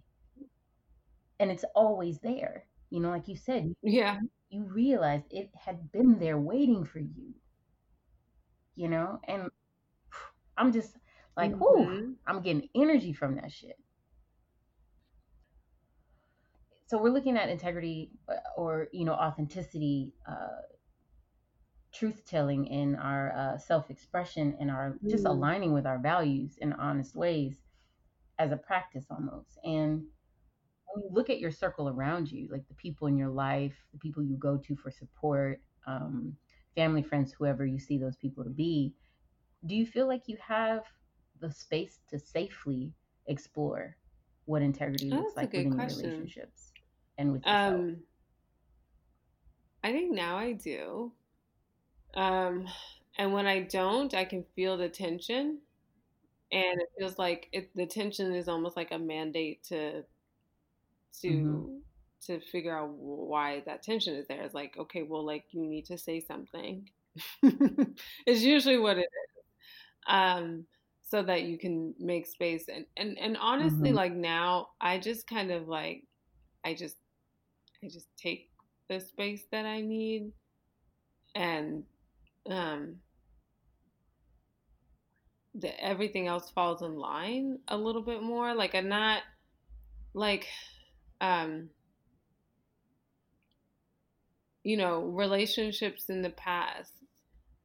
[1.39, 2.65] and it's always there.
[2.91, 7.35] You know, like you said, yeah, you realized it had been there waiting for you.
[8.75, 9.51] You know, and
[10.57, 10.97] I'm just
[11.37, 11.61] like, mm-hmm.
[11.61, 13.77] whoo, I'm getting energy from that shit.
[16.89, 20.63] So we're looking at integrity uh, or you know authenticity uh,
[21.93, 25.11] truth telling in our uh, self expression and our mm.
[25.11, 27.57] just aligning with our values in honest ways
[28.39, 30.03] as a practice almost and
[30.95, 33.99] when you look at your circle around you like the people in your life the
[33.99, 36.35] people you go to for support um,
[36.75, 38.95] family friends whoever you see those people to be
[39.67, 40.85] do you feel like you have
[41.41, 42.93] the space to safely
[43.27, 43.97] explore
[44.47, 46.01] what integrity looks like within question.
[46.01, 46.68] your relationships
[47.19, 47.75] and with yourself?
[47.75, 47.97] Um,
[49.83, 51.13] I think now I do.
[52.15, 52.67] Um,
[53.19, 55.59] and when I don't, I can feel the tension,
[56.51, 60.03] and it feels like it, the tension is almost like a mandate to
[61.21, 61.77] to mm-hmm.
[62.27, 64.43] to figure out why that tension is there.
[64.43, 66.89] It's like, okay, well, like you need to say something.
[67.43, 69.43] it's usually what it is.
[70.07, 70.65] Um,
[71.03, 73.97] so that you can make space and and and honestly, mm-hmm.
[73.97, 76.05] like now, I just kind of like
[76.65, 76.97] I just
[77.83, 78.51] I just take
[78.89, 80.33] the space that I need
[81.35, 81.85] and
[82.51, 82.97] um
[85.55, 88.55] the everything else falls in line a little bit more.
[88.55, 89.23] Like I'm not
[90.15, 90.47] like
[91.21, 91.69] um
[94.63, 96.93] you know relationships in the past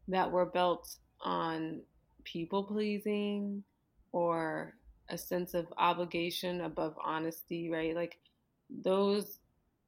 [0.07, 1.81] that were built on
[2.23, 3.63] people pleasing
[4.11, 4.75] or
[5.09, 7.95] a sense of obligation above honesty right?
[7.95, 8.17] Like
[8.69, 9.39] those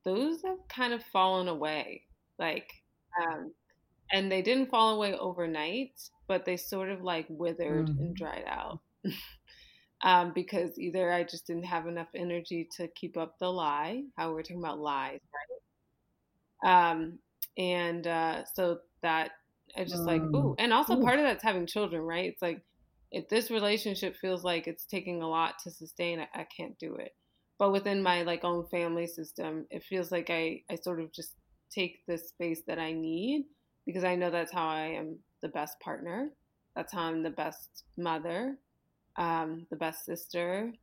[0.05, 2.03] those have kind of fallen away.
[2.39, 2.71] Like,
[3.21, 3.51] um,
[4.11, 7.99] and they didn't fall away overnight, but they sort of like withered mm-hmm.
[7.99, 8.79] and dried out.
[10.03, 14.31] um, because either I just didn't have enough energy to keep up the lie, how
[14.31, 15.19] we're talking about lies,
[16.63, 16.91] right?
[16.91, 17.19] Um,
[17.57, 19.31] and uh, so that
[19.77, 20.07] I just mm.
[20.07, 21.03] like, ooh, and also ooh.
[21.03, 22.25] part of that's having children, right?
[22.25, 22.61] It's like
[23.11, 26.95] if this relationship feels like it's taking a lot to sustain, I, I can't do
[26.95, 27.13] it.
[27.57, 31.33] But within my like own family system, it feels like I I sort of just
[31.71, 33.45] take the space that I need
[33.85, 36.31] because I know that's how I am the best partner.
[36.75, 38.57] That's how I'm the best mother,
[39.17, 40.73] um, the best sister.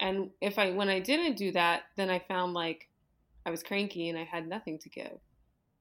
[0.00, 2.88] And if I, when I didn't do that, then I found like
[3.46, 5.18] I was cranky and I had nothing to give.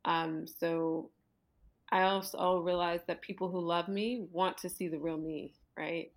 [0.05, 1.11] Um, so
[1.91, 6.11] I also realized that people who love me want to see the real me, right?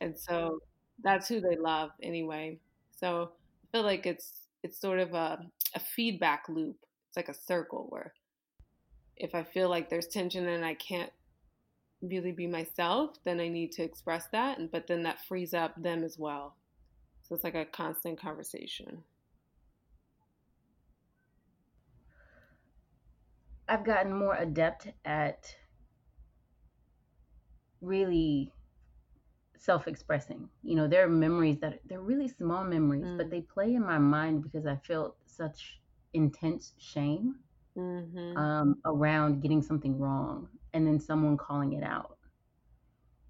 [0.00, 0.60] And so
[1.02, 2.60] that's who they love anyway.
[2.92, 3.32] So
[3.66, 5.40] I feel like it's it's sort of a,
[5.74, 6.76] a feedback loop.
[7.08, 8.14] It's like a circle where
[9.16, 11.10] if I feel like there's tension and I can't
[12.02, 14.58] really be myself, then I need to express that.
[14.58, 16.56] And but then that frees up them as well.
[17.22, 19.02] So it's like a constant conversation.
[23.68, 25.56] I've gotten more adept at
[27.80, 28.52] really
[29.66, 30.48] self-expressing.
[30.62, 33.18] You know, there are memories that they're really small memories, mm.
[33.18, 35.80] but they play in my mind because I felt such
[36.14, 37.36] intense shame
[37.76, 38.36] mm-hmm.
[38.36, 42.16] um, around getting something wrong and then someone calling it out.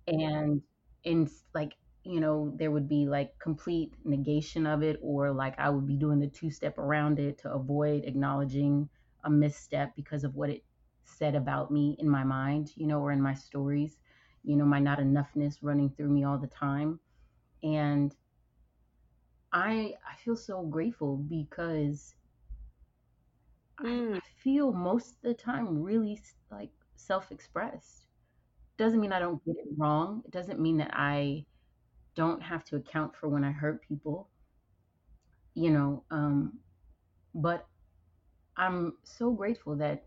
[0.07, 0.63] And
[1.05, 1.73] in like,
[2.05, 5.97] you know, there would be like complete negation of it, or like I would be
[5.97, 8.89] doing the two step around it to avoid acknowledging
[9.25, 10.63] a misstep because of what it
[11.05, 13.97] said about me in my mind, you know, or in my stories,
[14.47, 17.01] you know, my not enoughness running through me all the time.
[17.63, 18.15] And
[19.53, 22.15] I I feel so grateful because
[23.83, 24.17] mm.
[24.17, 26.21] I, feel most of the time really
[26.51, 28.07] like self-expressed.
[28.79, 30.23] Doesn't mean I don't get it wrong.
[30.25, 31.45] It doesn't mean that I
[32.15, 34.29] don't have to account for when I hurt people.
[35.55, 36.59] You know, um,
[37.35, 37.67] but
[38.57, 40.05] I'm so grateful that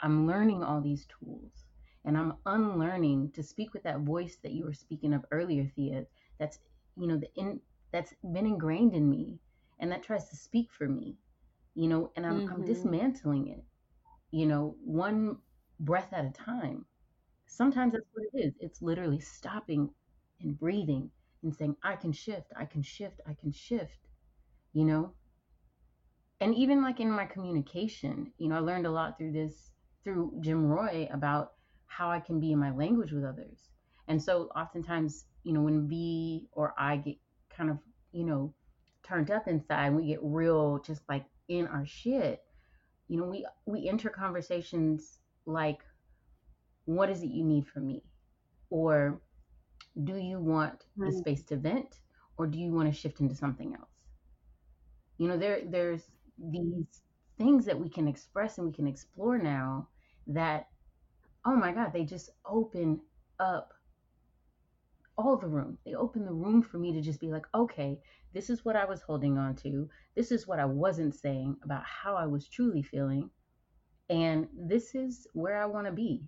[0.00, 1.63] I'm learning all these tools
[2.04, 6.06] and I'm unlearning to speak with that voice that you were speaking of earlier, Thea.
[6.38, 6.58] That's
[6.96, 7.60] you know the in
[7.92, 9.38] that's been ingrained in me
[9.80, 11.16] and that tries to speak for me
[11.74, 12.52] you know, and I'm, mm-hmm.
[12.54, 13.64] I'm dismantling it,
[14.30, 15.38] you know, one
[15.80, 16.84] breath at a time.
[17.46, 18.54] Sometimes that's what it is.
[18.60, 19.90] It's literally stopping
[20.40, 21.10] and breathing
[21.42, 23.98] and saying, I can shift, I can shift, I can shift,
[24.72, 25.12] you know?
[26.40, 29.70] And even like in my communication, you know, I learned a lot through this,
[30.04, 31.53] through Jim Roy about
[31.96, 33.68] how I can be in my language with others.
[34.08, 37.16] And so oftentimes, you know, when V or I get
[37.56, 37.78] kind of,
[38.12, 38.52] you know,
[39.02, 42.42] turned up inside, we get real, just like in our shit,
[43.08, 45.80] you know, we we enter conversations like,
[46.86, 48.02] what is it you need from me?
[48.70, 49.20] Or
[50.02, 51.18] do you want the mm.
[51.18, 52.00] space to vent
[52.36, 53.90] or do you want to shift into something else?
[55.18, 56.02] You know, there there's
[56.38, 57.02] these
[57.38, 59.88] things that we can express and we can explore now
[60.26, 60.68] that
[61.44, 63.00] oh my god, they just open
[63.38, 63.72] up
[65.16, 65.78] all the room.
[65.84, 68.00] They open the room for me to just be like, okay,
[68.32, 69.88] this is what I was holding on to.
[70.16, 73.30] This is what I wasn't saying about how I was truly feeling.
[74.10, 76.24] And this is where I want to be,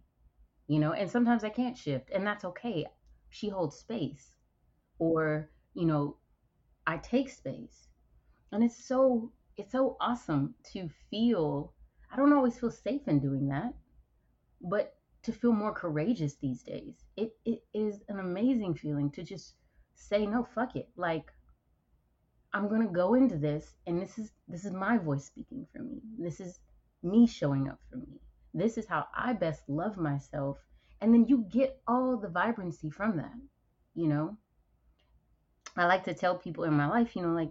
[0.69, 2.87] you know, and sometimes I can't shift, and that's okay.
[3.29, 4.35] She holds space,
[4.99, 6.17] or, you know,
[6.87, 7.89] I take space.
[8.53, 11.75] And it's so, it's so awesome to feel,
[12.11, 13.75] I don't always feel safe in doing that,
[14.63, 14.96] but
[15.27, 16.95] to feel more courageous these days.
[17.17, 19.55] It it is an amazing feeling to just
[19.97, 20.89] say no, fuck it.
[20.97, 21.33] Like
[22.53, 25.83] I'm going to go into this and this is this is my voice speaking for
[25.83, 26.01] me.
[26.17, 26.61] This is
[27.03, 28.21] me showing up for me.
[28.55, 30.59] This is how I best love myself
[31.01, 33.35] and then you get all the vibrancy from that,
[33.97, 34.37] you know?
[35.77, 37.51] I like to tell people in my life, you know, like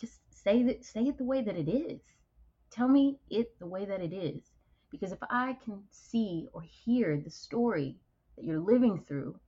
[0.00, 2.00] just say that say it the way that it is.
[2.70, 4.40] Tell me it the way that it is
[4.90, 7.96] because if I can see or hear the story
[8.36, 9.38] that you're living through,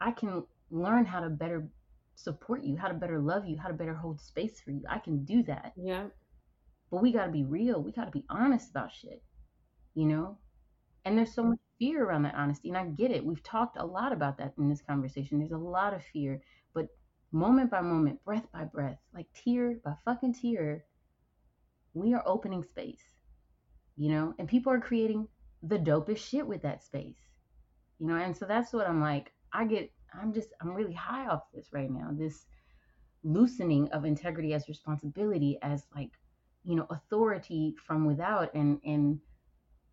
[0.00, 1.68] I can learn how to better
[2.14, 4.82] support you, how to better love you, how to better hold space for you.
[4.88, 5.72] I can do that.
[5.76, 6.06] Yeah.
[6.90, 7.82] But we got to be real.
[7.82, 9.22] We got to be honest about shit,
[9.94, 10.38] you know?
[11.04, 12.68] And there's so much fear around that honesty.
[12.68, 13.24] And I get it.
[13.24, 15.38] We've talked a lot about that in this conversation.
[15.38, 16.40] There's a lot of fear.
[16.72, 16.88] But
[17.32, 20.84] moment by moment, breath by breath, like tear by fucking tear,
[21.94, 23.02] we are opening space
[23.96, 25.28] you know, and people are creating
[25.62, 27.18] the dopest shit with that space,
[27.98, 29.32] you know, and so that's what I'm like.
[29.52, 29.90] I get,
[30.20, 32.10] I'm just, I'm really high off this right now.
[32.12, 32.44] This
[33.22, 36.10] loosening of integrity as responsibility, as like,
[36.64, 39.20] you know, authority from without and, and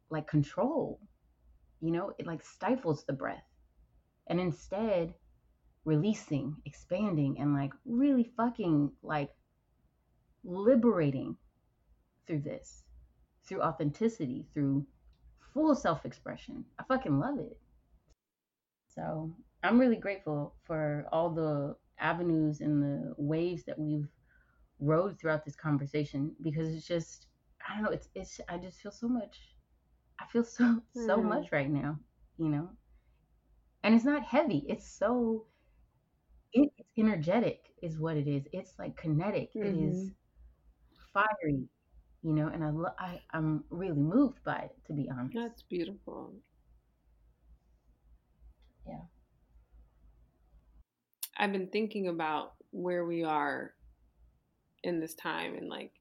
[0.09, 0.99] like control,
[1.79, 3.43] you know, it like stifles the breath.
[4.27, 5.13] And instead,
[5.85, 9.29] releasing, expanding, and like really fucking like
[10.43, 11.35] liberating
[12.27, 12.83] through this,
[13.51, 14.85] through authenticity, through
[15.53, 16.63] full self expression.
[16.79, 17.57] I fucking love it.
[18.87, 24.07] So I'm really grateful for all the avenues and the waves that we've
[24.79, 27.27] rode throughout this conversation because it's just
[27.67, 29.37] I don't know, it's it's I just feel so much
[30.17, 31.25] I feel so so mm.
[31.25, 31.99] much right now,
[32.37, 32.69] you know.
[33.83, 34.65] And it's not heavy.
[34.69, 35.45] It's so
[36.53, 38.43] it, it's energetic is what it is.
[38.53, 39.53] It's like kinetic.
[39.53, 39.67] Mm-hmm.
[39.67, 41.11] It is mm-hmm.
[41.13, 41.65] fiery,
[42.23, 45.35] you know, and I, lo- I I'm really moved by it to be honest.
[45.35, 46.33] That's beautiful.
[48.87, 49.01] Yeah.
[51.37, 53.73] I've been thinking about where we are
[54.83, 55.91] in this time and like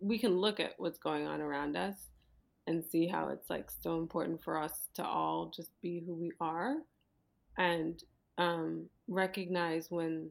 [0.00, 1.96] we can look at what's going on around us
[2.66, 6.30] and see how it's like so important for us to all just be who we
[6.40, 6.76] are
[7.56, 8.02] and
[8.36, 10.30] um, recognize when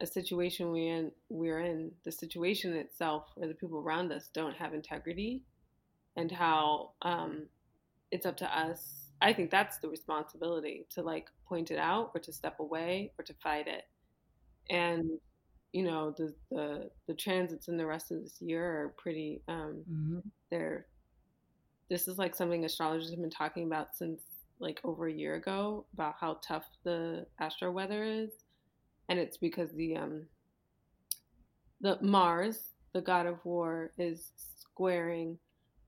[0.00, 4.56] a situation we in we're in the situation itself or the people around us don't
[4.56, 5.42] have integrity
[6.16, 7.46] and how um,
[8.10, 9.10] it's up to us.
[9.22, 13.24] I think that's the responsibility to like point it out or to step away or
[13.24, 13.84] to fight it.
[14.70, 15.10] And
[15.72, 19.82] you know the the the transits in the rest of this year are pretty um
[19.90, 20.18] mm-hmm.
[20.50, 20.86] they're
[21.90, 24.22] this is like something astrologers have been talking about since
[24.60, 28.30] like over a year ago about how tough the astro weather is
[29.08, 30.22] and it's because the um
[31.80, 35.38] the mars the god of war is squaring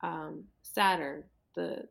[0.03, 1.23] um saturn
[1.55, 1.85] the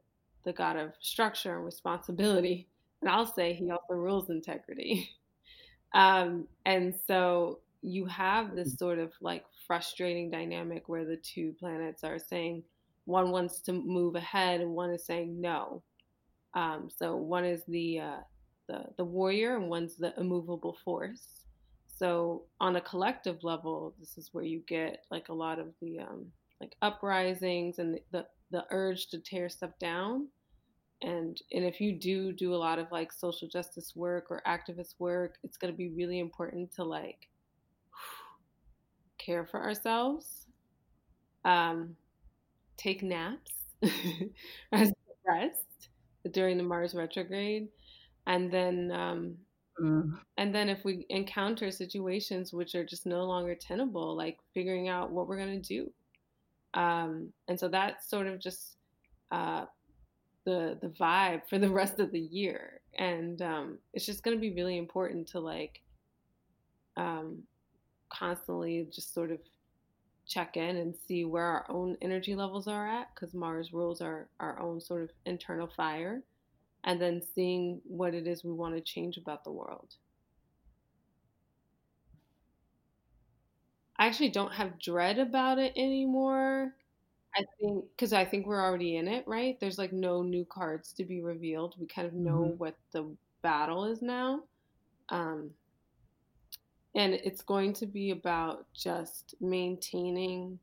[0.43, 2.67] the god of structure and responsibility
[3.01, 5.09] and i'll say he also rules integrity
[5.93, 8.79] um and so you have this mm.
[8.79, 12.63] sort of like frustrating dynamic where the two planets are saying
[13.05, 15.83] one wants to move ahead and one is saying no.
[16.55, 18.17] Um, so one is the, uh,
[18.67, 21.45] the the warrior and one's the immovable force.
[21.87, 25.99] So on a collective level, this is where you get like a lot of the
[25.99, 26.25] um,
[26.59, 30.27] like uprisings and the, the the urge to tear stuff down.
[31.01, 34.95] And and if you do do a lot of like social justice work or activist
[34.99, 37.29] work, it's going to be really important to like
[39.17, 40.45] care for ourselves,
[41.43, 41.95] um,
[42.77, 43.51] take naps,
[44.71, 44.91] as
[45.27, 45.89] rest
[46.31, 47.67] during the Mars retrograde,
[48.27, 49.35] and then um,
[49.81, 50.17] mm.
[50.37, 55.11] and then if we encounter situations which are just no longer tenable, like figuring out
[55.11, 55.91] what we're going to do.
[56.73, 58.77] Um, and so that's sort of just
[59.31, 59.65] uh,
[60.45, 64.41] the the vibe for the rest of the year, and um, it's just going to
[64.41, 65.81] be really important to like
[66.97, 67.43] um,
[68.09, 69.39] constantly just sort of
[70.27, 74.27] check in and see where our own energy levels are at because Mars rules our,
[74.39, 76.23] our own sort of internal fire
[76.85, 79.95] and then seeing what it is we want to change about the world.
[83.97, 86.75] I actually don't have dread about it anymore.
[87.35, 89.59] I think because I think we're already in it, right?
[89.59, 91.75] There's like no new cards to be revealed.
[91.79, 92.57] We kind of know mm-hmm.
[92.57, 93.09] what the
[93.41, 94.43] battle is now.
[95.09, 95.51] Um,
[96.93, 100.59] and it's going to be about just maintaining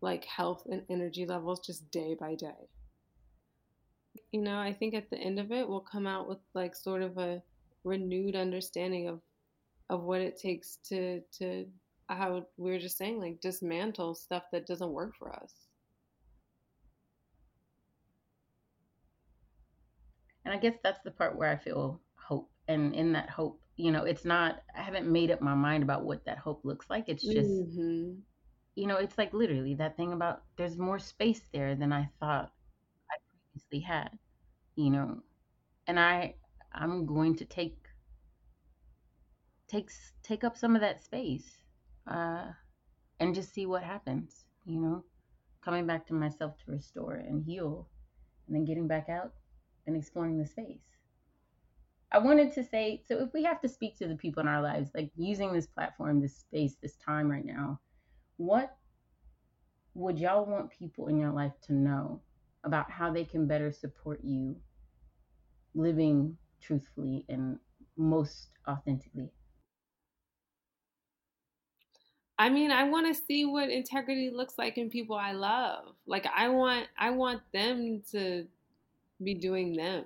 [0.00, 2.68] like health and energy levels just day by day
[4.32, 7.02] you know i think at the end of it we'll come out with like sort
[7.02, 7.42] of a
[7.84, 9.20] renewed understanding of
[9.90, 11.66] of what it takes to to
[12.08, 15.52] how we are just saying like dismantle stuff that doesn't work for us
[20.44, 23.92] and i guess that's the part where i feel hope and in that hope you
[23.92, 27.04] know it's not i haven't made up my mind about what that hope looks like
[27.08, 28.12] it's just mm-hmm.
[28.74, 32.50] you know it's like literally that thing about there's more space there than i thought
[33.58, 34.10] previously had
[34.76, 35.18] you know
[35.86, 36.34] and i
[36.72, 37.76] i'm going to take
[39.68, 41.62] takes take up some of that space
[42.10, 42.46] uh
[43.20, 45.04] and just see what happens you know?
[45.64, 47.88] Coming back to myself to restore and heal
[48.46, 49.32] and then getting back out
[49.86, 50.78] and exploring the space.
[52.12, 54.62] I wanted to say so if we have to speak to the people in our
[54.62, 57.80] lives, like using this platform, this space, this time right now,
[58.36, 58.76] what
[59.94, 62.20] would y'all want people in your life to know
[62.68, 64.56] about how they can better support you
[65.74, 67.58] living truthfully and
[67.96, 69.32] most authentically?
[72.38, 75.94] I mean, I want to see what integrity looks like in people I love.
[76.06, 78.46] Like I want I want them to
[79.22, 80.04] be doing them.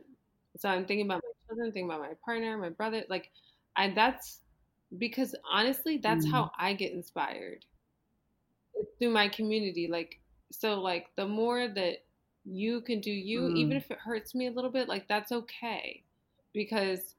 [0.59, 3.05] So I'm thinking about my children, thinking about my partner, my brother.
[3.09, 3.31] Like,
[3.77, 4.41] I that's
[4.99, 6.31] because honestly, that's mm.
[6.33, 7.65] how I get inspired
[8.75, 9.89] It's through my community.
[9.91, 10.21] Like,
[10.53, 12.05] so like the more that
[12.45, 13.57] you can do you, mm.
[13.57, 16.03] even if it hurts me a little bit, like that's okay.
[16.53, 17.15] Because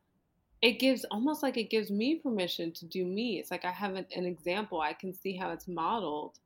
[0.61, 3.39] it gives almost like it gives me permission to do me.
[3.39, 4.80] It's like I have an, an example.
[4.82, 6.39] I can see how it's modeled.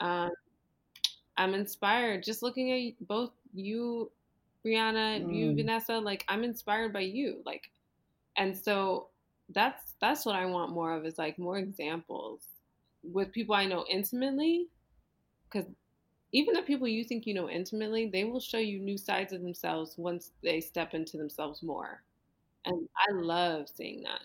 [0.00, 0.30] Um,
[1.38, 4.10] I'm inspired just looking at both you,
[4.64, 5.34] Brianna, mm.
[5.34, 5.98] you, Vanessa.
[5.98, 7.42] Like I'm inspired by you.
[7.44, 7.70] Like,
[8.36, 9.08] and so
[9.50, 12.40] that's that's what I want more of is like more examples
[13.02, 14.66] with people I know intimately,
[15.50, 15.66] because
[16.32, 19.42] even the people you think you know intimately, they will show you new sides of
[19.42, 22.02] themselves once they step into themselves more.
[22.66, 24.22] And I love seeing that.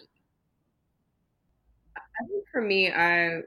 [1.98, 3.42] I think for me, I,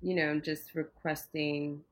[0.00, 1.84] you know, just requesting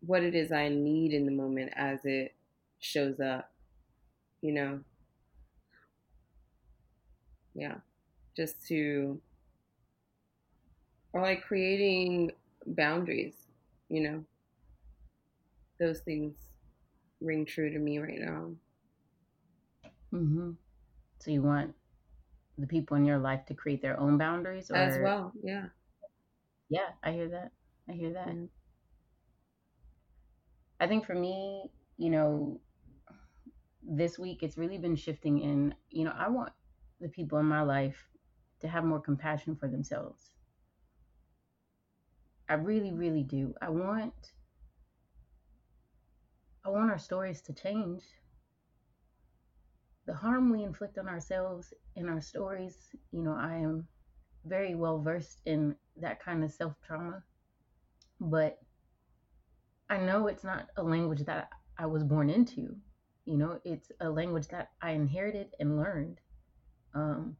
[0.00, 2.34] what it is I need in the moment as it
[2.78, 3.52] shows up,
[4.42, 4.80] you know.
[7.54, 7.78] Yeah.
[8.36, 9.20] Just to,
[11.12, 12.32] or like creating
[12.66, 13.34] boundaries,
[13.88, 14.24] you know.
[15.78, 16.36] Those things
[17.20, 18.50] ring true to me right now.
[20.12, 20.50] Mm-hmm.
[21.20, 21.74] So you want
[22.58, 24.76] the people in your life to create their own boundaries, or...
[24.76, 25.32] as well?
[25.42, 25.66] Yeah.
[26.68, 27.52] Yeah, I hear that.
[27.88, 28.28] I hear that.
[28.28, 28.44] Mm-hmm.
[30.80, 32.60] I think for me, you know,
[33.82, 35.74] this week it's really been shifting in.
[35.90, 36.52] You know, I want
[37.00, 37.96] the people in my life
[38.60, 40.30] to have more compassion for themselves.
[42.50, 43.54] I really, really do.
[43.62, 44.32] I want
[46.66, 48.02] I want our stories to change
[50.10, 52.76] the harm we inflict on ourselves in our stories,
[53.12, 53.86] you know, I am
[54.44, 57.22] very well versed in that kind of self trauma,
[58.20, 58.58] but
[59.88, 62.74] I know it's not a language that I was born into.
[63.24, 66.18] You know, it's a language that I inherited and learned
[66.94, 67.36] um,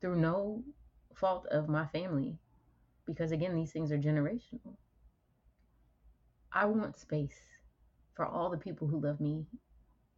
[0.00, 0.62] through no
[1.14, 2.38] fault of my family,
[3.06, 4.76] because again, these things are generational.
[6.52, 7.38] I want space
[8.14, 9.46] for all the people who love me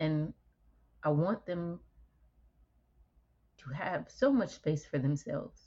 [0.01, 0.33] and
[1.03, 1.81] I want them
[3.59, 5.63] to have so much space for themselves.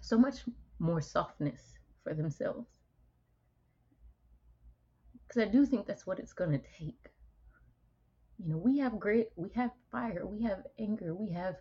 [0.00, 0.44] So much
[0.78, 1.60] more softness
[2.02, 2.68] for themselves.
[5.26, 7.10] Because I do think that's what it's going to take.
[8.38, 11.56] You know, we have grit, we have fire, we have anger, we have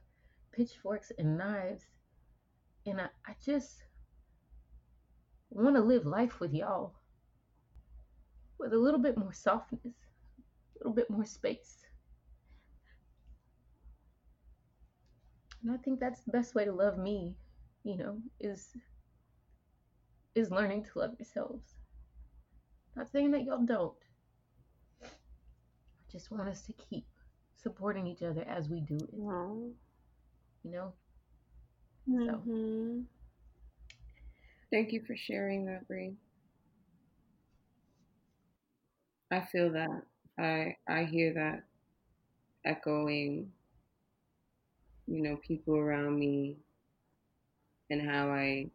[0.52, 1.86] pitchforks and knives.
[2.86, 3.84] And I, I just
[5.50, 6.94] want to live life with y'all
[8.60, 9.94] with a little bit more softness
[10.76, 11.78] a little bit more space.
[15.62, 17.36] And I think that's the best way to love me,
[17.84, 18.70] you know, is
[20.36, 21.76] is learning to love yourselves.
[22.96, 23.94] Not saying that y'all don't.
[25.04, 25.08] I
[26.12, 27.06] just want us to keep
[27.58, 29.10] supporting each other as we do it.
[30.64, 30.94] You know?
[32.10, 33.02] Mm-hmm.
[33.02, 33.06] So.
[34.72, 36.16] Thank you for sharing that, Bree.
[39.32, 40.04] I feel that.
[40.38, 41.64] I I hear that
[42.66, 43.52] echoing,
[45.08, 46.58] you know, people around me
[47.90, 48.70] and how I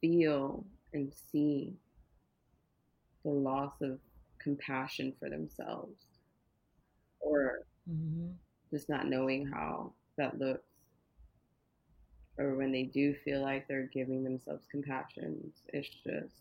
[0.00, 1.74] feel and see
[3.24, 3.98] the loss of
[4.38, 6.04] compassion for themselves
[7.20, 7.60] or
[7.90, 8.28] mm-hmm.
[8.70, 10.67] just not knowing how that looks
[12.38, 16.34] or when they do feel like they're giving themselves compassion it's just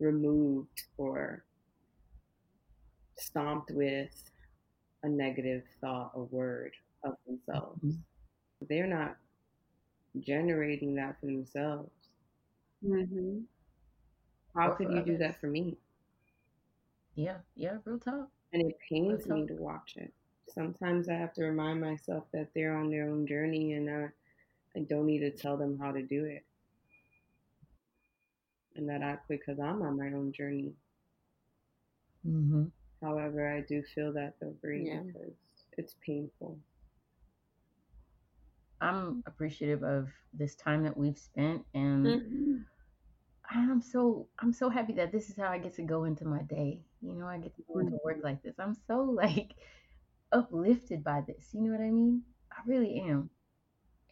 [0.00, 1.44] removed or
[3.16, 4.30] stomped with
[5.02, 6.72] a negative thought or word
[7.04, 7.82] of themselves.
[7.84, 8.66] Mm-hmm.
[8.68, 9.16] They're not
[10.20, 11.90] generating that for themselves.
[12.84, 13.38] Mm-hmm.
[14.54, 15.06] How or could you others.
[15.06, 15.76] do that for me?
[17.14, 18.28] Yeah, yeah, real talk.
[18.52, 20.12] And it pains me to watch it.
[20.48, 24.08] Sometimes I have to remind myself that they're on their own journey and I,
[24.76, 26.44] I don't need to tell them how to do it.
[28.74, 30.72] And that I, quit because I'm on my own journey.
[32.26, 32.64] Mm-hmm.
[33.02, 35.00] However, I do feel that though, Bree, yeah.
[35.00, 35.34] because
[35.76, 36.58] it's painful.
[38.80, 42.54] I'm appreciative of this time that we've spent and mm-hmm.
[43.54, 46.42] I'm so I'm so happy that this is how I get to go into my
[46.42, 46.80] day.
[47.00, 48.26] You know, I get to go into work mm-hmm.
[48.26, 48.54] like this.
[48.58, 49.50] I'm so like
[50.32, 51.48] uplifted by this.
[51.52, 52.22] You know what I mean?
[52.50, 53.30] I really am.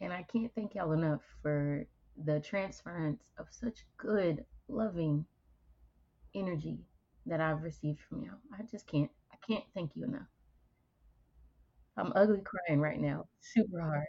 [0.01, 1.85] And I can't thank y'all enough for
[2.25, 5.25] the transference of such good, loving
[6.35, 6.79] energy
[7.27, 8.39] that I've received from y'all.
[8.57, 10.27] I just can't I can't thank you enough.
[11.97, 13.27] I'm ugly crying right now.
[13.41, 14.07] Super hard.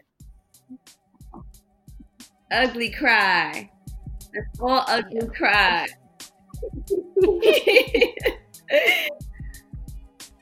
[2.50, 3.70] Ugly cry.
[4.32, 5.26] It's all ugly yeah.
[5.26, 5.86] cry.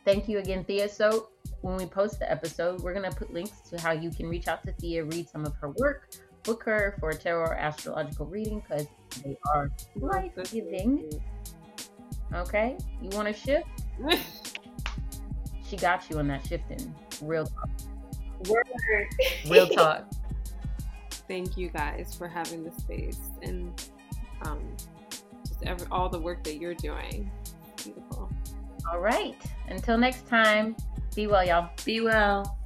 [0.04, 0.88] Thank you again, Thea.
[0.88, 1.30] So
[1.62, 4.62] when we post the episode, we're gonna put links to how you can reach out
[4.64, 6.10] to Thea, read some of her work,
[6.42, 8.86] book her for a tarot or astrological reading, because
[9.24, 11.10] They are life giving.
[12.34, 13.66] Okay, you want to shift?
[15.68, 16.94] she got you on that shifting.
[17.22, 17.68] Real talk.
[18.48, 18.64] Word.
[19.48, 20.06] Real talk.
[21.28, 23.80] Thank you guys for having the space and
[24.42, 24.60] um,
[25.46, 27.30] just every, all the work that you're doing.
[27.76, 28.30] Beautiful.
[28.90, 29.36] All right.
[29.68, 30.74] Until next time,
[31.14, 31.70] be well, y'all.
[31.84, 32.59] Be well.